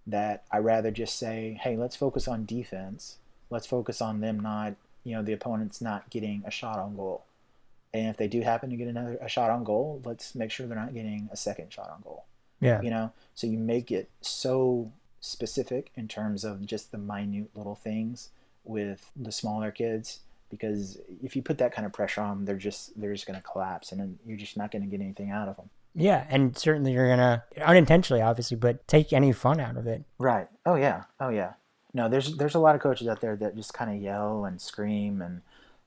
that 0.05 0.43
I 0.51 0.57
rather 0.57 0.91
just 0.91 1.15
say, 1.15 1.57
"Hey, 1.61 1.77
let's 1.77 1.95
focus 1.95 2.27
on 2.27 2.45
defense. 2.45 3.17
Let's 3.49 3.65
focus 3.67 4.01
on 4.01 4.19
them 4.19 4.37
not, 4.41 4.73
you 5.05 5.15
know, 5.15 5.23
the 5.23 5.31
opponents 5.31 5.79
not 5.79 6.09
getting 6.09 6.43
a 6.45 6.51
shot 6.51 6.77
on 6.79 6.97
goal." 6.97 7.23
And 7.93 8.09
if 8.09 8.17
they 8.17 8.27
do 8.27 8.41
happen 8.41 8.69
to 8.71 8.75
get 8.75 8.89
another 8.89 9.17
a 9.21 9.29
shot 9.29 9.49
on 9.51 9.63
goal, 9.63 10.01
let's 10.03 10.35
make 10.35 10.51
sure 10.51 10.67
they're 10.67 10.77
not 10.77 10.93
getting 10.93 11.29
a 11.31 11.37
second 11.37 11.71
shot 11.71 11.89
on 11.89 12.01
goal 12.03 12.25
Yeah. 12.59 12.81
you 12.81 12.89
know 12.89 13.11
so 13.35 13.47
you 13.47 13.57
make 13.57 13.89
it 13.89 14.09
so 14.19 14.91
specific 15.21 15.91
in 15.95 16.07
terms 16.07 16.43
of 16.43 16.65
just 16.65 16.91
the 16.91 16.97
minute 16.97 17.49
little 17.55 17.75
things 17.75 18.29
with 18.65 19.09
the 19.15 19.31
smaller 19.31 19.71
kids 19.71 20.19
because 20.49 20.97
if 21.23 21.35
you 21.35 21.41
put 21.41 21.57
that 21.57 21.73
kind 21.73 21.85
of 21.85 21.91
pressure 21.93 22.21
on 22.21 22.29
them 22.37 22.45
they're 22.45 22.55
just 22.57 22.99
they're 22.99 23.13
just 23.13 23.25
going 23.27 23.39
to 23.39 23.47
collapse 23.47 23.91
and 23.91 23.99
then 24.01 24.19
you're 24.25 24.37
just 24.37 24.55
not 24.57 24.71
going 24.71 24.81
to 24.83 24.87
get 24.89 25.01
anything 25.01 25.31
out 25.31 25.47
of 25.47 25.55
them 25.57 25.69
Yeah. 25.95 26.25
And 26.29 26.57
certainly 26.57 26.91
you're 26.91 27.07
going 27.07 27.19
to, 27.19 27.43
unintentionally, 27.65 28.21
obviously, 28.21 28.57
but 28.57 28.85
take 28.87 29.13
any 29.13 29.31
fun 29.31 29.59
out 29.61 29.77
of 29.77 29.87
it. 29.87 30.03
right 30.19 30.47
oh 30.65 30.75
yeah 30.75 31.03
oh 31.19 31.29
yeah 31.29 31.53
no 31.95 32.07
there's 32.09 32.35
there's 32.37 32.53
a 32.55 32.59
lot 32.59 32.75
of 32.75 32.81
coaches 32.81 33.07
out 33.07 33.21
there 33.21 33.35
that 33.37 33.55
just 33.55 33.73
kind 33.73 33.89
of 33.89 33.97
yell 34.01 34.45
and 34.45 34.61
scream 34.61 35.21
and 35.21 35.41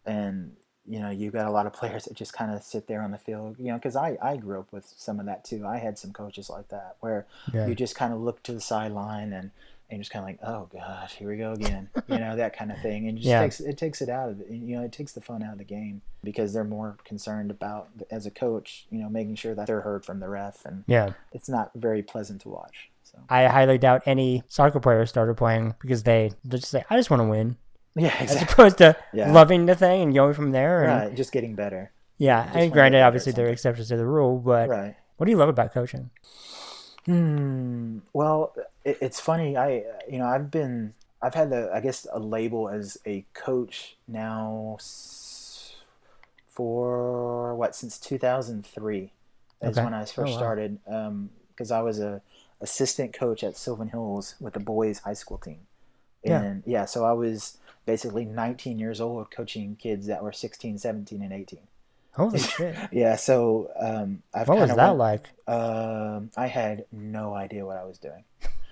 and 0.07 0.57
you 0.87 0.99
know 0.99 1.11
you've 1.11 1.35
got 1.35 1.47
a 1.47 1.51
lot 1.51 1.67
of 1.67 1.73
players 1.73 2.05
that 2.07 2.15
just 2.15 2.33
kind 2.33 2.51
of 2.53 2.63
sit 2.63 2.87
there 2.89 3.03
on 3.03 3.11
the 3.13 3.19
field 3.19 3.57
you 3.59 3.67
know 3.67 3.75
because 3.75 3.95
I, 3.95 4.17
I 4.23 4.37
grew 4.37 4.59
up 4.59 4.73
with 4.73 4.87
some 4.97 5.21
of 5.21 5.27
that 5.27 5.45
too 5.45 5.67
i 5.67 5.77
had 5.77 5.99
some 5.99 6.13
coaches 6.13 6.49
like 6.51 6.69
that 6.69 6.97
where 7.01 7.27
Yeah. 7.53 7.67
you 7.67 7.75
just 7.75 7.95
kind 7.95 8.13
of 8.13 8.21
look 8.21 8.43
to 8.45 8.53
the 8.53 8.61
sideline 8.61 9.33
and 9.35 9.51
and 9.91 9.97
you're 9.97 10.03
just 10.05 10.11
kind 10.11 10.23
of 10.23 10.29
like 10.29 10.39
oh 10.51 10.69
gosh 10.73 11.15
here 11.17 11.29
we 11.29 11.37
go 11.37 11.53
again 11.53 11.89
you 12.09 12.19
know 12.19 12.37
that 12.37 12.57
kind 12.57 12.71
of 12.73 12.79
thing 12.81 13.07
and 13.09 13.19
it 13.19 13.21
just 13.21 13.29
Yeah. 13.29 13.43
takes 13.43 13.61
it 13.61 13.77
takes 13.77 14.01
it 14.01 14.09
out 14.09 14.31
of 14.31 14.41
it 14.41 14.49
you 14.51 14.77
know 14.77 14.83
it 14.83 14.93
takes 14.93 15.13
the 15.13 15.21
fun 15.21 15.43
out 15.43 15.53
of 15.53 15.59
the 15.59 15.65
game 15.65 16.01
because 16.25 16.53
they're 16.55 16.65
more 16.65 16.97
concerned 17.05 17.51
about 17.51 17.89
as 18.11 18.25
a 18.25 18.31
coach 18.31 18.87
you 18.91 18.99
know 19.01 19.09
making 19.11 19.35
sure 19.37 19.55
that 19.55 19.67
they're 19.67 19.83
heard 19.83 20.05
from 20.07 20.21
the 20.21 20.29
ref 20.29 20.65
and 20.65 20.85
Yeah. 20.87 21.13
it's 21.33 21.49
not 21.51 21.71
very 21.75 22.03
pleasant 22.03 22.41
to 22.43 22.49
watch 22.49 22.91
I 23.29 23.47
highly 23.47 23.79
doubt 23.79 24.03
any 24.07 24.43
soccer 24.49 24.81
player 24.81 25.05
started 25.07 25.37
playing 25.37 25.75
because 25.81 26.03
they 26.03 26.33
they 26.45 26.59
just 26.59 26.71
say, 26.71 26.85
I 26.91 26.97
just 26.97 27.11
want 27.11 27.21
to 27.23 27.29
win. 27.29 27.57
yeah 27.97 28.15
As 28.21 28.33
exactly 28.33 28.53
opposed 28.53 28.79
to 28.79 28.97
Yeah. 29.13 29.33
loving 29.33 29.67
the 29.67 29.75
thing 29.75 30.03
and 30.03 30.15
going 30.15 30.35
from 30.35 30.53
there. 30.53 30.85
And, 30.85 31.07
right 31.09 31.15
just 31.17 31.33
getting 31.33 31.55
better 31.55 31.91
Yeah. 32.19 32.51
And 32.55 32.73
granted, 32.73 33.03
obviously, 33.03 33.33
there 33.33 33.47
are 33.47 33.51
exceptions 33.51 33.89
to 33.89 33.97
the 33.97 34.07
rule, 34.07 34.39
but 34.39 34.69
right 34.69 34.97
what 35.17 35.25
do 35.27 35.33
you 35.33 35.39
love 35.39 35.49
about 35.49 35.73
coaching? 35.73 36.11
Hmm. 37.07 37.99
Well, 38.13 38.55
it, 38.85 38.99
it's 39.01 39.19
funny. 39.21 39.57
I 39.57 39.85
you 40.09 40.19
know 40.19 40.27
I've 40.27 40.51
been 40.51 40.95
I've 41.21 41.35
had 41.35 41.51
the 41.51 41.71
I 41.75 41.81
guess 41.81 42.07
a 42.13 42.19
label 42.21 42.69
as 42.69 42.99
a 43.07 43.25
coach 43.35 43.97
now 44.07 44.77
for 46.49 47.55
what 47.55 47.75
since 47.75 47.99
2003 47.99 49.13
is 49.63 49.77
Okay. 49.77 49.85
when 49.85 49.95
I 49.95 50.03
Oh, 50.03 50.07
first 50.07 50.33
wow. 50.33 50.37
started 50.37 50.79
because 51.55 51.71
I 51.71 51.81
was 51.81 51.99
a 52.01 52.21
assistant 52.61 53.13
coach 53.13 53.43
at 53.45 53.57
Sylvan 53.57 53.89
Hills 53.89 54.35
with 54.41 54.55
the 54.55 54.61
boys 54.61 55.01
high 55.01 55.15
school 55.15 55.39
team. 55.39 55.61
Yeah. 56.25 56.43
And 56.43 56.63
yeah, 56.67 56.85
so 56.85 57.05
I 57.05 57.13
was 57.13 57.59
basically 57.87 58.25
19 58.25 58.79
years 58.79 59.01
old 59.01 59.31
coaching 59.31 59.77
kids 59.77 60.07
that 60.07 60.23
were 60.23 60.33
16, 60.33 60.79
17, 60.79 61.23
and 61.23 61.33
18. 61.33 61.61
Holy 62.15 62.39
shit. 62.57 62.77
Yeah, 62.91 63.15
so 63.17 63.71
um, 63.79 64.23
I've 64.35 64.49
What 64.49 64.59
was 64.59 64.75
that 64.75 64.97
went- 64.97 64.99
like? 64.99 65.29
um, 65.47 66.31
I 66.37 66.49
had 66.49 66.85
no 66.91 67.35
idea 67.35 67.65
what 67.65 67.77
I 67.77 67.85
was 67.85 67.99
doing. 67.99 68.25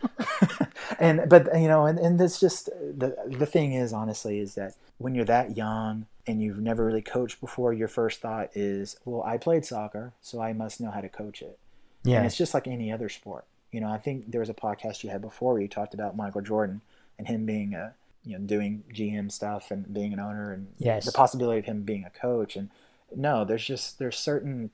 and 0.99 1.29
but 1.29 1.47
you 1.59 1.69
know, 1.69 1.87
and, 1.87 1.99
and 1.99 2.19
that's 2.21 2.39
just 2.39 2.67
the 2.67 3.17
the 3.27 3.47
thing 3.47 3.73
is 3.73 3.93
honestly 3.93 4.39
is 4.41 4.55
that 4.55 4.75
when 4.99 5.15
you're 5.15 5.25
that 5.25 5.57
young 5.57 6.07
and 6.27 6.43
you've 6.43 6.59
never 6.61 6.85
really 6.85 7.03
coached 7.03 7.41
before, 7.41 7.73
your 7.73 7.89
first 7.89 8.21
thought 8.21 8.51
is, 8.55 8.97
well, 9.05 9.23
I 9.23 9.37
played 9.37 9.65
soccer, 9.65 10.13
so 10.21 10.41
I 10.41 10.53
must 10.53 10.81
know 10.81 10.91
how 10.91 11.01
to 11.01 11.09
coach 11.09 11.41
it. 11.43 11.59
Yeah. 12.03 12.19
And 12.19 12.27
it's 12.27 12.37
just 12.37 12.53
like 12.55 12.67
any 12.67 12.91
other 12.93 13.09
sport. 13.09 13.45
You 13.77 13.83
know, 13.83 13.91
I 13.91 13.99
think 13.99 14.33
there 14.33 14.41
was 14.41 14.49
a 14.49 14.55
podcast 14.55 15.05
you 15.05 15.11
had 15.11 15.21
before 15.21 15.53
where 15.53 15.61
you 15.61 15.69
talked 15.69 15.93
about 15.93 16.17
Michael 16.17 16.41
Jordan 16.41 16.81
and 17.19 17.29
him 17.29 17.45
being 17.45 17.75
a 17.75 17.93
you 18.25 18.39
know 18.39 18.47
doing 18.47 18.85
GM 18.91 19.31
stuff 19.31 19.71
and 19.71 19.93
being 19.93 20.15
an 20.15 20.19
owner 20.19 20.51
and 20.51 20.69
Yes. 20.79 21.05
the 21.05 21.13
possibility 21.13 21.59
of 21.59 21.67
him 21.67 21.83
being 21.83 22.03
a 22.03 22.09
coach. 22.09 22.57
And 22.57 22.71
no, 23.15 23.45
there's 23.45 23.67
just 23.67 23.99
there's 23.99 24.17
certain 24.17 24.71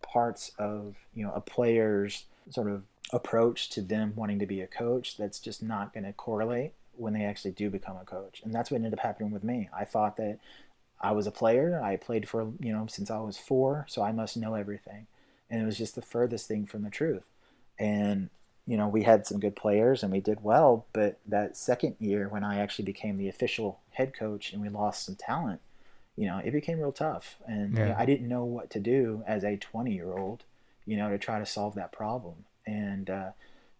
parts 0.00 0.52
of 0.58 0.96
you 1.12 1.22
know 1.22 1.32
a 1.34 1.42
player's 1.42 2.24
sort 2.48 2.70
of 2.70 2.84
approach 3.12 3.68
to 3.68 3.82
them 3.82 4.14
wanting 4.16 4.38
to 4.38 4.46
be 4.46 4.62
a 4.62 4.66
coach 4.66 5.18
that's 5.18 5.38
just 5.38 5.62
not 5.62 5.92
going 5.92 6.04
to 6.04 6.14
correlate 6.14 6.72
when 6.96 7.12
they 7.12 7.24
actually 7.24 7.50
do 7.52 7.68
become 7.68 7.98
a 7.98 8.06
coach. 8.06 8.40
And 8.42 8.54
that's 8.54 8.70
what 8.70 8.76
ended 8.78 8.94
up 8.94 9.00
happening 9.00 9.32
with 9.32 9.44
me. 9.44 9.68
I 9.78 9.84
thought 9.84 10.16
that 10.16 10.38
i 10.98 11.12
was 11.12 11.26
a 11.26 11.30
player. 11.30 11.78
I 11.84 11.96
played 11.96 12.26
for 12.26 12.54
you 12.58 12.72
know 12.72 12.86
since 12.88 13.10
i 13.10 13.18
was 13.18 13.36
four 13.36 13.84
so 13.86 14.00
i 14.00 14.12
must 14.12 14.34
know 14.34 14.54
everything. 14.54 15.08
And 15.50 15.60
it 15.60 15.66
was 15.66 15.76
just 15.76 15.94
the 15.94 16.00
furthest 16.00 16.48
thing 16.48 16.64
from 16.64 16.84
the 16.84 16.88
truth. 16.88 17.24
And 17.78 18.30
you 18.66 18.76
know 18.76 18.88
we 18.88 19.02
had 19.02 19.26
some 19.26 19.40
good 19.40 19.56
players 19.56 20.02
and 20.02 20.12
we 20.12 20.20
did 20.20 20.42
well 20.42 20.86
but 20.92 21.18
that 21.26 21.56
second 21.56 21.94
year 21.98 22.28
when 22.28 22.44
i 22.44 22.58
actually 22.58 22.84
became 22.84 23.16
the 23.16 23.28
official 23.28 23.80
head 23.92 24.12
coach 24.14 24.52
and 24.52 24.60
we 24.62 24.68
lost 24.68 25.04
some 25.04 25.14
talent 25.14 25.60
you 26.16 26.26
know 26.26 26.38
it 26.44 26.50
became 26.52 26.78
real 26.78 26.92
tough 26.92 27.36
and 27.46 27.76
Yeah. 27.76 27.94
i 27.98 28.04
didn't 28.04 28.28
know 28.28 28.44
what 28.44 28.70
to 28.70 28.80
do 28.80 29.22
as 29.26 29.44
a 29.44 29.56
20 29.56 29.92
year 29.92 30.12
old 30.12 30.44
you 30.88 30.96
know, 30.96 31.10
to 31.10 31.18
try 31.18 31.40
to 31.40 31.46
solve 31.46 31.74
that 31.74 31.90
problem. 31.90 32.44
And 32.64 33.10
uh, 33.10 33.30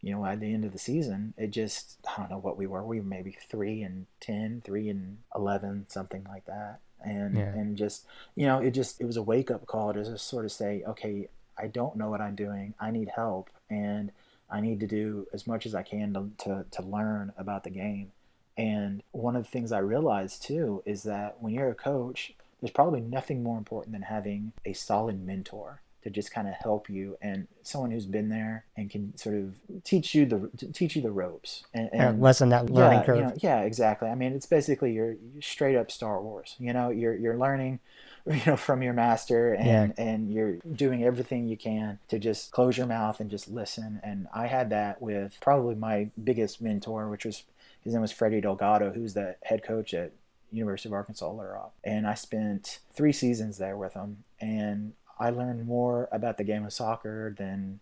you 0.03 0.13
know, 0.13 0.25
at 0.27 0.41
the 0.41 0.53
end 0.53 0.65
of 0.65 0.73
the 0.73 0.79
season, 0.79 1.35
it 1.39 1.53
just 1.53 1.99
I 2.07 2.21
don't 2.21 2.31
know 2.31 2.39
what 2.39 2.57
we 2.57 2.67
were. 2.67 2.85
We 2.85 2.99
were 3.01 3.07
maybe 3.07 3.37
three 3.49 3.83
and 3.83 4.07
10, 4.21 4.63
3 4.65 4.89
and 4.89 5.19
eleven, 5.35 5.87
something 5.89 6.25
like 6.29 6.47
that. 6.47 6.81
And 7.05 7.37
Yeah. 7.37 7.53
and 7.53 7.77
just 7.77 8.05
you 8.35 8.47
know, 8.47 8.59
it 8.59 8.73
just 8.73 9.01
it 9.01 9.05
was 9.05 9.17
a 9.17 9.23
wake 9.23 9.51
up 9.51 9.67
call 9.67 9.93
to 9.93 10.03
just 10.05 10.27
sort 10.27 10.45
of 10.45 10.53
say, 10.53 10.83
okay, 10.87 11.29
I 11.57 11.69
don't 11.69 11.97
know 11.97 12.11
what 12.11 12.21
I'm 12.21 12.35
doing. 12.35 12.75
I 12.81 12.91
need 12.91 13.11
help, 13.15 13.51
and 13.71 14.11
I 14.51 14.61
need 14.61 14.81
to 14.81 14.87
do 14.87 15.27
as 15.33 15.47
much 15.47 15.67
as 15.67 15.75
I 15.75 15.83
can 15.83 16.15
to 16.15 16.31
to, 16.45 16.67
to 16.71 16.83
learn 16.83 17.33
about 17.37 17.65
the 17.65 17.71
game. 17.71 18.13
And 18.57 19.03
one 19.13 19.37
of 19.37 19.45
the 19.45 19.51
things 19.51 19.73
I 19.73 19.79
realized 19.79 20.43
too 20.43 20.83
is 20.87 21.03
that 21.03 21.43
when 21.43 21.53
you're 21.53 21.71
a 21.71 21.75
coach, 21.75 22.35
there's 22.61 22.71
probably 22.71 23.01
nothing 23.01 23.43
more 23.43 23.59
important 23.59 23.93
than 23.93 24.03
having 24.03 24.53
a 24.65 24.73
solid 24.73 25.25
mentor 25.25 25.83
to 26.07 26.11
just 26.11 26.31
kind 26.31 26.47
of 26.47 26.55
help 26.55 26.89
you 26.89 27.19
and 27.21 27.49
someone 27.63 27.91
who's 27.91 28.07
been 28.07 28.29
there 28.29 28.65
and 28.77 28.89
can 28.89 29.17
sort 29.17 29.35
of 29.35 29.55
teach 29.83 30.15
you 30.15 30.25
the 30.25 30.49
teach 30.73 30.95
you 30.95 31.03
the 31.03 31.11
ropes 31.11 31.65
and, 31.75 31.91
Yeah, 31.93 32.11
and 32.11 32.21
lessen 32.23 32.51
that 32.51 32.71
learning 32.71 33.01
yeah, 33.01 33.05
curve. 33.05 33.17
you 33.17 33.23
know, 33.25 33.35
yeah, 33.39 33.61
exactly. 33.63 34.09
I 34.09 34.15
mean, 34.15 34.33
it's 34.33 34.47
basically 34.47 34.93
your 34.93 35.17
straight 35.41 35.77
up 35.77 35.91
Star 35.91 36.23
Wars. 36.23 36.55
You 36.61 36.73
know, 36.73 36.91
you're 36.91 37.15
you're 37.17 37.37
learning, 37.37 37.81
you 38.27 38.41
know, 38.47 38.57
from 38.57 38.83
your 38.83 38.93
master, 38.93 39.55
and 39.55 39.95
and 39.99 40.33
you're 40.33 40.59
doing 40.73 41.03
everything 41.03 41.49
you 41.49 41.57
can 41.57 41.99
to 42.07 42.21
just 42.21 42.53
close 42.53 42.79
your 42.79 42.87
mouth 42.87 43.19
and 43.19 43.29
just 43.29 43.49
listen. 43.49 44.01
And 44.05 44.29
I 44.33 44.47
had 44.47 44.71
that 44.71 45.03
with 45.03 45.37
probably 45.41 45.75
my 45.75 46.11
biggest 46.23 46.63
mentor, 46.63 47.09
which 47.09 47.25
was 47.25 47.43
his 47.83 47.95
name 47.95 48.03
was 48.03 48.13
Freddie 48.13 48.41
Delgado, 48.41 48.93
who's 48.93 49.15
the 49.15 49.35
head 49.43 49.65
coach 49.65 49.93
at 49.93 50.13
University 50.53 50.89
of 50.89 50.93
Arkansas 50.93 51.29
Little 51.29 51.53
Rock, 51.53 51.73
and 51.83 52.07
I 52.07 52.15
spent 52.15 52.79
three 52.93 53.13
seasons 53.13 53.59
there 53.59 53.77
with 53.77 53.95
him, 53.95 54.23
and 54.41 54.93
I 55.19 55.31
learned 55.31 55.67
more 55.67 56.09
about 56.13 56.39
the 56.39 56.45
game 56.45 56.65
of 56.65 56.73
soccer 56.73 57.35
than 57.37 57.81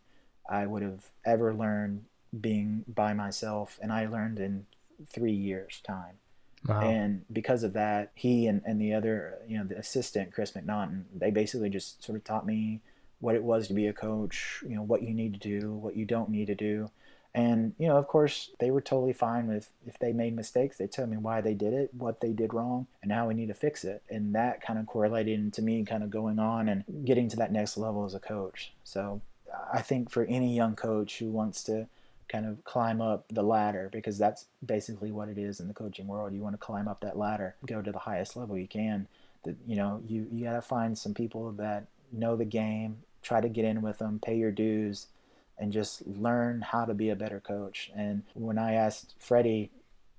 I 0.49 0.66
would 0.66 0.83
have 0.83 1.07
ever 1.25 1.55
learned 1.55 2.05
being 2.40 2.85
by 2.87 3.12
myself, 3.14 3.79
and 3.83 3.92
I 3.92 4.07
learned 4.07 4.38
in 4.38 4.66
three 5.07 5.33
years' 5.33 5.81
time. 5.87 6.16
Wow. 6.66 6.81
And 6.81 7.25
because 7.33 7.62
of 7.62 7.75
that, 7.75 8.12
he 8.14 8.47
and, 8.47 8.62
and 8.64 8.81
the 8.81 8.94
other, 8.94 9.38
you 9.47 9.59
know, 9.59 9.64
the 9.64 9.79
assistant, 9.79 10.33
Chris 10.33 10.53
McNaughton, 10.53 11.05
they 11.14 11.31
basically 11.31 11.68
just 11.68 12.03
sort 12.03 12.16
of 12.16 12.25
taught 12.25 12.47
me 12.47 12.81
what 13.20 13.35
it 13.35 13.42
was 13.42 13.68
to 13.68 13.75
be 13.75 13.87
a 13.87 13.92
coach, 13.92 14.62
you 14.66 14.75
know, 14.75 14.83
what 14.83 15.03
you 15.03 15.12
need 15.12 15.35
to 15.35 15.38
do, 15.38 15.73
what 15.73 15.97
you 15.97 16.05
don't 16.05 16.31
need 16.31 16.47
to 16.47 16.55
do. 16.55 16.90
And, 17.35 17.75
you 17.79 17.88
know, 17.88 17.97
of 17.97 18.07
course, 18.07 18.51
they 18.61 18.70
were 18.70 18.81
totally 18.81 19.12
fine 19.12 19.49
with 19.49 19.70
if 19.87 19.99
they 19.99 20.12
made 20.12 20.37
mistakes, 20.37 20.77
they 20.77 20.87
tell 20.87 21.07
me 21.07 21.16
why 21.16 21.40
they 21.40 21.55
did 21.55 21.73
it, 21.73 21.92
what 21.92 22.20
they 22.20 22.33
did 22.33 22.55
wrong, 22.55 22.87
and 23.03 23.11
how 23.11 23.27
we 23.27 23.35
need 23.35 23.49
to 23.49 23.55
fix 23.55 23.83
it. 23.83 24.03
And 24.09 24.35
that 24.37 24.62
kind 24.62 24.79
of 24.79 24.87
correlated 24.87 25.40
into 25.40 25.61
me 25.61 25.85
kind 25.85 26.05
of 26.05 26.11
going 26.11 26.38
on 26.38 26.68
and 26.68 26.85
getting 27.05 27.29
to 27.31 27.37
that 27.37 27.51
next 27.51 27.77
level 27.77 28.05
as 28.05 28.14
a 28.14 28.20
coach. 28.20 28.73
So 28.85 29.20
I 29.73 29.83
think 29.83 30.11
for 30.11 30.25
any 30.27 30.55
young 30.55 30.77
coach 30.77 31.18
who 31.18 31.31
wants 31.31 31.64
to 31.64 31.88
kind 32.29 32.47
of 32.47 32.64
climb 32.64 33.01
up 33.01 33.25
the 33.31 33.42
ladder 33.42 33.88
because 33.92 34.16
that's 34.16 34.47
basically 34.64 35.11
what 35.11 35.29
it 35.29 35.38
is 35.38 35.61
in 35.61 35.68
the 35.68 35.75
coaching 35.75 36.07
world. 36.07 36.33
You 36.33 36.40
want 36.40 36.55
to 36.55 36.66
climb 36.66 36.88
up 36.88 37.01
that 37.01 37.18
ladder, 37.18 37.55
go 37.66 37.83
to 37.83 37.92
the 37.92 37.99
highest 37.99 38.37
level 38.37 38.57
you 38.57 38.68
can. 38.68 39.07
That 39.44 39.57
you 39.66 39.77
know, 39.77 40.03
you 40.09 40.27
you 40.33 40.44
got 40.44 40.55
to 40.55 40.62
find 40.62 40.97
some 40.97 41.14
people 41.14 41.53
that 41.53 41.87
know 42.12 42.37
the 42.37 42.44
game, 42.44 42.99
try 43.23 43.40
to 43.40 43.49
get 43.49 43.64
in 43.64 43.83
with 43.83 43.99
them, 43.99 44.20
pay 44.25 44.37
your 44.37 44.51
dues, 44.51 45.07
and 45.59 45.73
just 45.73 46.07
learn 46.07 46.62
how 46.62 46.85
to 46.85 46.95
be 46.95 47.11
a 47.11 47.17
better 47.17 47.40
coach. 47.40 47.90
And 47.97 48.23
when 48.35 48.59
I 48.59 48.75
asked 48.75 49.14
Freddie 49.19 49.71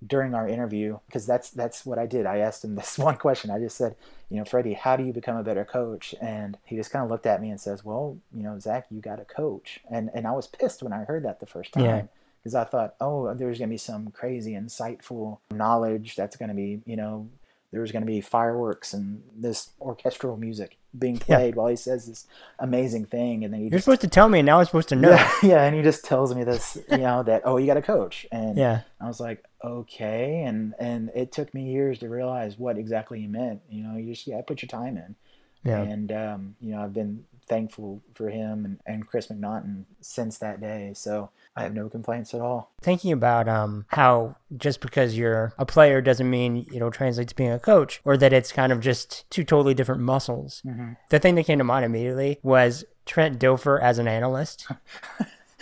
during 0.06 0.34
our 0.34 0.48
interview, 0.48 1.00
because 1.08 1.26
that's 1.26 1.50
that's 1.50 1.86
what 1.86 2.00
I 2.00 2.06
did. 2.06 2.26
I 2.26 2.38
asked 2.38 2.64
him 2.64 2.76
this 2.76 2.98
one 2.98 3.18
question. 3.18 3.52
I 3.52 3.60
just 3.60 3.78
said, 3.78 3.96
you 4.30 4.38
know, 4.38 4.46
Freddie, 4.46 4.74
how 4.74 4.96
do 4.96 5.04
you 5.04 5.14
become 5.14 5.38
a 5.38 5.44
better 5.44 5.66
coach? 5.66 6.16
And 6.22 6.58
he 6.64 6.76
just 6.76 6.92
kind 6.92 7.04
of 7.04 7.12
looked 7.12 7.26
at 7.26 7.42
me 7.42 7.50
and 7.50 7.60
says, 7.60 7.84
well, 7.84 8.18
you 8.36 8.44
know, 8.44 8.58
Zach, 8.60 8.88
you 8.90 9.02
got 9.02 9.18
to 9.18 9.26
coach. 9.26 9.80
And 9.90 10.10
and 10.14 10.28
I 10.28 10.32
was 10.32 10.48
pissed 10.48 10.84
when 10.84 10.94
I 10.94 11.04
heard 11.04 11.24
that 11.24 11.40
the 11.40 11.46
first 11.46 11.74
time 11.74 11.84
because 12.46 12.56
I 12.56 12.64
thought, 12.64 12.96
oh, 13.02 13.34
there's 13.34 13.58
going 13.58 13.70
to 13.70 13.74
be 13.74 13.78
some 13.78 14.12
crazy, 14.12 14.54
insightful 14.54 15.40
knowledge 15.50 16.16
that's 16.16 16.36
going 16.36 16.50
to 16.50 16.56
be, 16.56 16.80
you 16.86 16.96
know, 16.96 17.28
there's 17.72 17.92
going 17.92 18.04
to 18.04 18.08
be 18.08 18.22
fireworks 18.22 18.94
and 18.94 19.24
this 19.36 19.72
orchestral 19.82 20.38
music 20.38 20.78
being 20.98 21.16
Yeah. 21.28 21.38
played 21.38 21.56
while 21.56 21.68
he 21.68 21.76
says 21.76 22.08
this 22.08 22.26
amazing 22.60 23.06
thing, 23.06 23.44
and 23.44 23.54
then 23.54 23.60
he 23.62 23.66
You're 23.68 23.78
just 23.78 23.86
supposed 23.86 24.02
to 24.02 24.08
tell 24.08 24.30
me, 24.30 24.40
and 24.40 24.46
now 24.46 24.60
I'm 24.60 24.66
supposed 24.66 24.90
to 24.90 24.96
know. 24.96 25.10
yeah, 25.12 25.32
yeah, 25.44 25.64
and 25.64 25.76
he 25.76 25.82
just 25.82 26.06
tells 26.06 26.34
me 26.36 26.44
this, 26.44 26.78
you 26.90 26.98
know, 26.98 27.24
that 27.24 27.42
oh, 27.46 27.58
you 27.58 27.66
got 27.66 27.78
a 27.78 27.82
coach, 27.82 28.26
and 28.32 28.58
Yeah. 28.58 28.82
I 29.02 29.08
was 29.08 29.20
like, 29.20 29.44
okay, 29.64 30.44
and 30.44 30.74
and 30.80 31.12
it 31.16 31.32
took 31.32 31.54
me 31.54 31.64
years 31.72 32.00
to 32.00 32.10
realize 32.10 32.58
what 32.58 32.78
exactly 32.78 33.20
he 33.20 33.28
meant. 33.28 33.62
You 33.70 33.84
know, 33.84 33.98
you 33.98 34.14
just 34.14 34.28
yeah, 34.28 34.42
put 34.42 34.62
your 34.62 34.68
time 34.68 34.98
in, 34.98 35.16
Yeah. 35.64 35.82
and 35.82 36.12
um, 36.12 36.56
you 36.62 36.72
know, 36.72 36.82
I've 36.84 36.94
been 36.94 37.26
thankful 37.48 38.02
for 38.14 38.30
him 38.30 38.66
and, 38.66 38.80
and 38.86 39.08
Chris 39.08 39.28
McNaughton 39.28 39.86
since 40.02 40.38
that 40.40 40.60
day. 40.62 40.92
So 40.96 41.30
I 41.56 41.64
have 41.64 41.74
no 41.74 41.90
complaints 41.90 42.34
at 42.34 42.42
all. 42.42 42.72
Thinking 42.82 43.12
about 43.12 43.48
um 43.48 43.86
how 43.90 44.36
just 44.58 44.82
because 44.82 45.18
you're 45.18 45.54
a 45.58 45.66
player 45.66 46.02
doesn't 46.02 46.30
mean 46.30 46.66
it'll 46.74 46.92
translate 46.92 47.28
to 47.30 47.36
being 47.36 47.52
a 47.52 47.60
coach, 47.60 48.02
or 48.04 48.18
that 48.18 48.34
it's 48.34 48.52
kind 48.52 48.72
of 48.72 48.80
just 48.80 49.30
two 49.30 49.44
totally 49.44 49.74
different 49.74 50.02
muscles. 50.02 50.62
Mm-hmm. 50.66 50.94
The 51.10 51.20
thing 51.20 51.36
that 51.36 51.46
came 51.46 51.58
to 51.60 51.64
mind 51.64 51.86
immediately 51.86 52.40
was 52.44 52.84
Trent 53.06 53.40
Dilfer 53.40 53.80
as 53.82 53.98
an 54.00 54.08
analyst. 54.08 54.68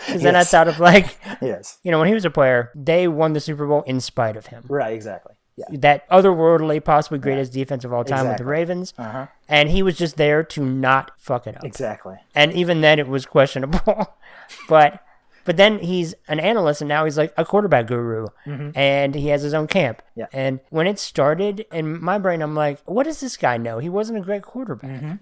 Because 0.06 0.22
then 0.22 0.34
I 0.34 0.40
Yes. 0.40 0.50
thought 0.50 0.68
of 0.68 0.80
like, 0.80 1.16
Yes, 1.40 1.78
you 1.82 1.90
know, 1.90 1.98
when 1.98 2.08
he 2.08 2.14
was 2.14 2.24
a 2.26 2.30
player, 2.30 2.70
they 2.74 3.08
won 3.08 3.32
the 3.32 3.40
Super 3.40 3.66
Bowl 3.66 3.82
in 3.82 4.00
spite 4.00 4.36
of 4.36 4.46
him. 4.46 4.64
right, 4.68 4.92
exactly. 4.92 5.34
Yeah. 5.56 5.66
That 5.70 6.08
otherworldly, 6.10 6.82
possibly 6.84 7.18
greatest 7.20 7.52
defense 7.52 7.84
of 7.84 7.92
all 7.92 8.02
time 8.04 8.26
with 8.28 8.38
the 8.38 8.44
Ravens. 8.44 8.92
Uh 8.98 9.10
huh. 9.10 9.26
And 9.48 9.68
he 9.68 9.82
was 9.84 9.96
just 9.96 10.16
there 10.16 10.42
to 10.42 10.64
not 10.64 11.12
fuck 11.16 11.46
it 11.46 11.56
up. 11.56 11.64
Exactly. 11.64 12.16
and 12.34 12.52
even 12.52 12.80
then 12.80 12.98
it 12.98 13.06
was 13.06 13.24
questionable 13.26 14.16
but 14.68 15.00
but 15.44 15.56
then 15.58 15.78
he's 15.80 16.14
an 16.26 16.40
analyst 16.40 16.80
and 16.80 16.88
now 16.88 17.04
he's 17.04 17.18
like 17.18 17.32
a 17.36 17.44
quarterback 17.44 17.86
guru 17.86 18.26
and 18.46 19.14
he 19.14 19.28
has 19.28 19.42
his 19.42 19.54
own 19.54 19.66
camp 19.66 19.98
Mm-hmm. 19.98 20.20
Yeah. 20.20 20.26
and 20.32 20.60
when 20.70 20.86
it 20.86 20.98
started 20.98 21.66
in 21.72 22.02
my 22.02 22.18
brain 22.18 22.40
i'm 22.42 22.54
like 22.54 22.80
what 22.86 23.04
does 23.04 23.20
this 23.20 23.36
guy 23.36 23.56
know 23.58 23.78
he 23.78 23.88
wasn't 23.88 24.18
a 24.18 24.22
great 24.22 24.42
quarterback 24.42 24.90
Mm-hmm. 24.90 25.14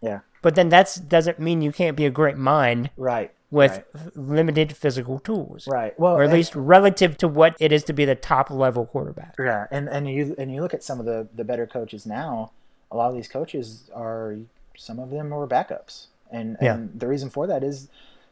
Yeah. 0.00 0.20
but 0.42 0.54
then 0.54 0.68
that's 0.68 0.94
doesn't 0.96 1.38
mean 1.40 1.60
you 1.62 1.72
can't 1.72 1.96
be 1.96 2.06
a 2.06 2.10
great 2.10 2.36
mind 2.36 2.90
Right. 2.96 3.32
With 3.54 3.70
right. 3.94 4.16
limited 4.16 4.76
physical 4.76 5.18
tools 5.18 5.66
Right. 5.68 5.98
Well, 5.98 6.14
or 6.16 6.22
at 6.22 6.30
and- 6.30 6.34
least 6.38 6.54
relative 6.56 7.16
to 7.18 7.28
what 7.28 7.56
it 7.60 7.70
is 7.72 7.84
to 7.84 7.92
be 7.92 8.04
the 8.04 8.14
top 8.16 8.50
level 8.50 8.84
quarterback 8.86 9.34
Yeah, 9.38 9.66
and 9.70 9.88
and 9.88 10.08
you 10.08 10.34
and 10.38 10.52
you 10.52 10.60
look 10.62 10.74
at 10.74 10.82
some 10.82 10.98
of 11.00 11.06
the 11.06 11.28
the 11.34 11.44
better 11.44 11.66
coaches 11.66 12.04
now. 12.04 12.50
A 12.90 12.96
lot 12.96 13.08
of 13.10 13.14
these 13.14 13.28
coaches 13.28 13.90
are 13.94 14.36
some 14.76 14.98
of 14.98 15.10
them 15.10 15.32
are 15.32 15.46
backups, 15.46 16.06
and 16.30 16.56
Yeah. 16.60 16.74
and 16.74 17.00
the 17.00 17.06
reason 17.06 17.30
for 17.30 17.46
that 17.46 17.62
is 17.64 17.88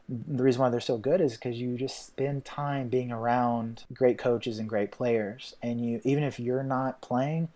the 0.08 0.42
reason 0.42 0.60
why 0.60 0.68
they're 0.68 0.80
so 0.92 0.98
good 0.98 1.20
is 1.20 1.34
because 1.34 1.56
you 1.60 1.76
just 1.78 2.04
spend 2.06 2.44
time 2.44 2.88
being 2.88 3.10
around 3.12 3.84
great 3.94 4.18
coaches 4.18 4.58
and 4.58 4.68
great 4.68 4.90
players, 4.90 5.54
and 5.62 5.80
you 5.80 6.00
even 6.04 6.24
if 6.24 6.38
you're 6.40 6.64
not 6.64 7.00
playing. 7.00 7.48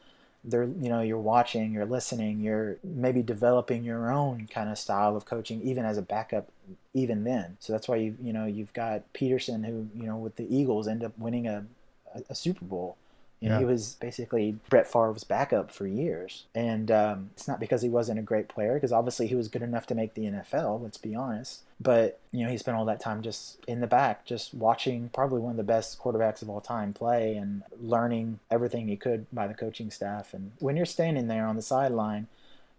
They're, 0.47 0.65
you 0.65 0.89
know, 0.89 1.01
you're 1.01 1.19
watching, 1.19 1.73
you're 1.73 1.85
listening, 1.85 2.41
you're 2.41 2.77
maybe 2.85 3.23
developing 3.23 3.83
your 3.83 4.13
own 4.13 4.49
kind 4.51 4.71
of 4.71 4.79
style 4.79 5.17
of 5.17 5.25
coaching, 5.25 5.61
even 5.63 5.85
as 5.85 5.99
a 5.99 6.03
backup, 6.03 6.49
even 6.95 7.25
then. 7.25 7.57
So 7.61 7.73
that's 7.73 7.89
why 7.89 7.97
you, 7.97 8.17
you 8.23 8.33
know, 8.33 8.47
you've 8.47 8.73
got 8.73 9.03
Pederson, 9.13 9.67
who, 9.67 9.89
you 9.95 10.07
know, 10.07 10.17
with 10.17 10.37
the 10.37 10.47
Eagles, 10.55 10.87
end 10.87 11.03
up 11.03 11.19
winning 11.19 11.49
a, 11.49 11.67
a, 12.15 12.23
a 12.31 12.35
Super 12.35 12.65
Bowl. 12.65 12.97
You 13.41 13.51
know, 13.51 13.57
Yeah. 13.57 13.61
he 13.61 13.65
was 13.67 13.95
basically 14.01 14.57
Brett 14.71 14.87
Favre's 14.87 15.25
backup 15.25 15.71
for 15.71 15.87
years. 15.87 16.45
And 16.55 16.91
um, 16.91 17.31
it's 17.35 17.47
not 17.47 17.61
because 17.61 17.83
he 17.83 17.89
wasn't 17.89 18.19
a 18.19 18.23
great 18.23 18.49
player, 18.49 18.75
because 18.75 18.93
obviously 18.93 19.27
he 19.27 19.35
was 19.35 19.49
good 19.49 19.63
enough 19.63 19.87
to 19.89 19.95
make 19.95 20.15
the 20.15 20.23
NFL, 20.25 20.83
let's 20.83 20.97
be 20.97 21.15
honest. 21.15 21.61
But, 21.79 22.19
you 22.33 22.45
know, 22.45 22.51
he 22.51 22.57
spent 22.57 22.79
all 22.79 22.87
that 22.87 23.01
time 23.01 23.21
just 23.21 23.59
in 23.67 23.81
the 23.81 23.87
back, 23.87 24.25
just 24.25 24.55
watching 24.55 25.11
probably 25.13 25.41
one 25.41 25.51
of 25.51 25.57
the 25.59 25.63
best 25.63 25.99
quarterbacks 26.01 26.41
of 26.41 26.49
all 26.49 26.63
time 26.63 26.95
play 26.95 27.37
and 27.37 27.63
learning 27.79 28.39
everything 28.51 28.89
he 28.89 28.97
could 28.97 29.27
by 29.31 29.47
the 29.47 29.53
coaching 29.55 29.91
staff. 29.91 30.33
And 30.33 30.53
when 30.59 30.75
you're 30.77 30.87
standing 30.87 31.29
there 31.29 31.47
on 31.47 31.57
the 31.57 31.63
sideline, 31.63 32.29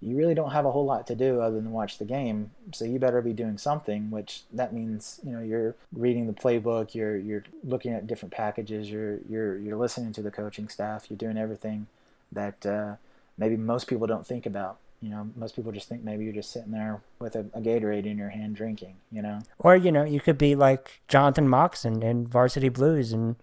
you 0.01 0.15
really 0.15 0.35
don't 0.35 0.51
have 0.51 0.65
a 0.65 0.71
whole 0.71 0.85
lot 0.85 1.07
to 1.07 1.15
do 1.15 1.41
other 1.41 1.55
than 1.55 1.71
watch 1.71 1.97
the 1.97 2.05
game. 2.05 2.51
So 2.73 2.85
you 2.85 2.99
better 2.99 3.21
be 3.21 3.33
doing 3.33 3.57
something, 3.57 4.11
which 4.11 4.43
that 4.53 4.73
means 4.73 5.19
you 5.23 5.31
know 5.31 5.41
you're 5.41 5.75
reading 5.91 6.27
the 6.27 6.33
playbook, 6.33 6.93
you're 6.93 7.17
you're 7.17 7.43
looking 7.63 7.93
at 7.93 8.05
different 8.05 8.33
packages, 8.33 8.89
you're 8.89 9.19
you're 9.27 9.57
you're 9.57 9.77
listening 9.77 10.13
to 10.13 10.21
the 10.21 10.31
coaching 10.31 10.67
staff, 10.67 11.07
you're 11.09 11.17
doing 11.17 11.37
everything 11.37 11.87
that 12.31 12.65
uh, 12.65 12.95
maybe 13.37 13.57
most 13.57 13.87
people 13.87 14.05
don't 14.05 14.25
think 14.25 14.45
about. 14.45 14.77
You 15.01 15.09
know, 15.09 15.29
most 15.35 15.55
people 15.55 15.71
just 15.71 15.87
think 15.87 16.03
maybe 16.03 16.23
you're 16.23 16.33
just 16.33 16.51
sitting 16.51 16.71
there 16.71 17.01
with 17.19 17.35
a, 17.35 17.41
a 17.53 17.61
Gatorade 17.61 18.05
in 18.07 18.17
your 18.17 18.29
hand 18.29 18.55
drinking. 18.55 18.95
You 19.11 19.21
know, 19.23 19.41
or 19.59 19.75
you 19.75 19.91
know 19.91 20.03
you 20.03 20.19
could 20.19 20.37
be 20.37 20.55
like 20.55 21.01
jonathan 21.07 21.47
moxon 21.47 22.03
in 22.03 22.27
varsity 22.27 22.69
blues 22.69 23.13
and 23.13 23.35